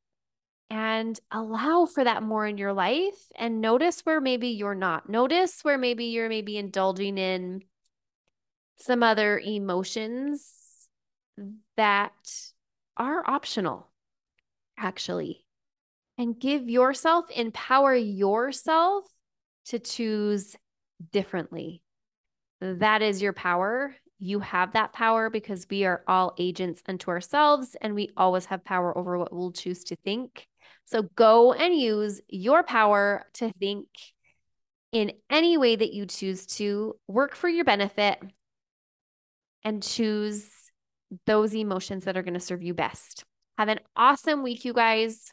and 0.68 1.18
allow 1.30 1.86
for 1.86 2.02
that 2.02 2.22
more 2.22 2.46
in 2.46 2.58
your 2.58 2.72
life 2.72 3.14
and 3.36 3.60
notice 3.60 4.00
where 4.00 4.20
maybe 4.20 4.48
you're 4.48 4.74
not. 4.74 5.08
Notice 5.08 5.60
where 5.62 5.78
maybe 5.78 6.06
you're 6.06 6.28
maybe 6.28 6.56
indulging 6.56 7.18
in 7.18 7.62
some 8.78 9.02
other 9.02 9.38
emotions 9.38 10.88
that 11.76 12.12
are 12.96 13.28
optional, 13.28 13.90
actually. 14.78 15.44
And 16.18 16.38
give 16.38 16.68
yourself, 16.68 17.26
empower 17.30 17.94
yourself 17.94 19.04
to 19.66 19.78
choose 19.78 20.56
differently. 21.12 21.82
That 22.60 23.02
is 23.02 23.20
your 23.20 23.34
power. 23.34 23.94
You 24.18 24.40
have 24.40 24.72
that 24.72 24.92
power 24.92 25.28
because 25.28 25.66
we 25.68 25.84
are 25.84 26.02
all 26.08 26.34
agents 26.38 26.82
unto 26.88 27.10
ourselves 27.10 27.76
and 27.80 27.94
we 27.94 28.10
always 28.16 28.46
have 28.46 28.64
power 28.64 28.96
over 28.96 29.18
what 29.18 29.32
we'll 29.32 29.52
choose 29.52 29.84
to 29.84 29.96
think. 29.96 30.46
So 30.84 31.02
go 31.02 31.52
and 31.52 31.74
use 31.74 32.20
your 32.28 32.62
power 32.62 33.26
to 33.34 33.52
think 33.60 33.86
in 34.92 35.12
any 35.28 35.58
way 35.58 35.76
that 35.76 35.92
you 35.92 36.06
choose 36.06 36.46
to 36.46 36.96
work 37.06 37.34
for 37.34 37.48
your 37.48 37.64
benefit 37.64 38.18
and 39.62 39.82
choose 39.82 40.48
those 41.26 41.54
emotions 41.54 42.04
that 42.04 42.16
are 42.16 42.22
going 42.22 42.34
to 42.34 42.40
serve 42.40 42.62
you 42.62 42.72
best. 42.72 43.24
Have 43.58 43.68
an 43.68 43.80
awesome 43.96 44.42
week, 44.42 44.64
you 44.64 44.72
guys. 44.72 45.32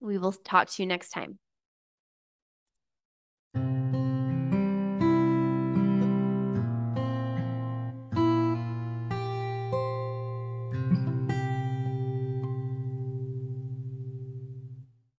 We 0.00 0.18
will 0.18 0.32
talk 0.32 0.68
to 0.70 0.82
you 0.82 0.86
next 0.86 1.10
time. 1.10 1.38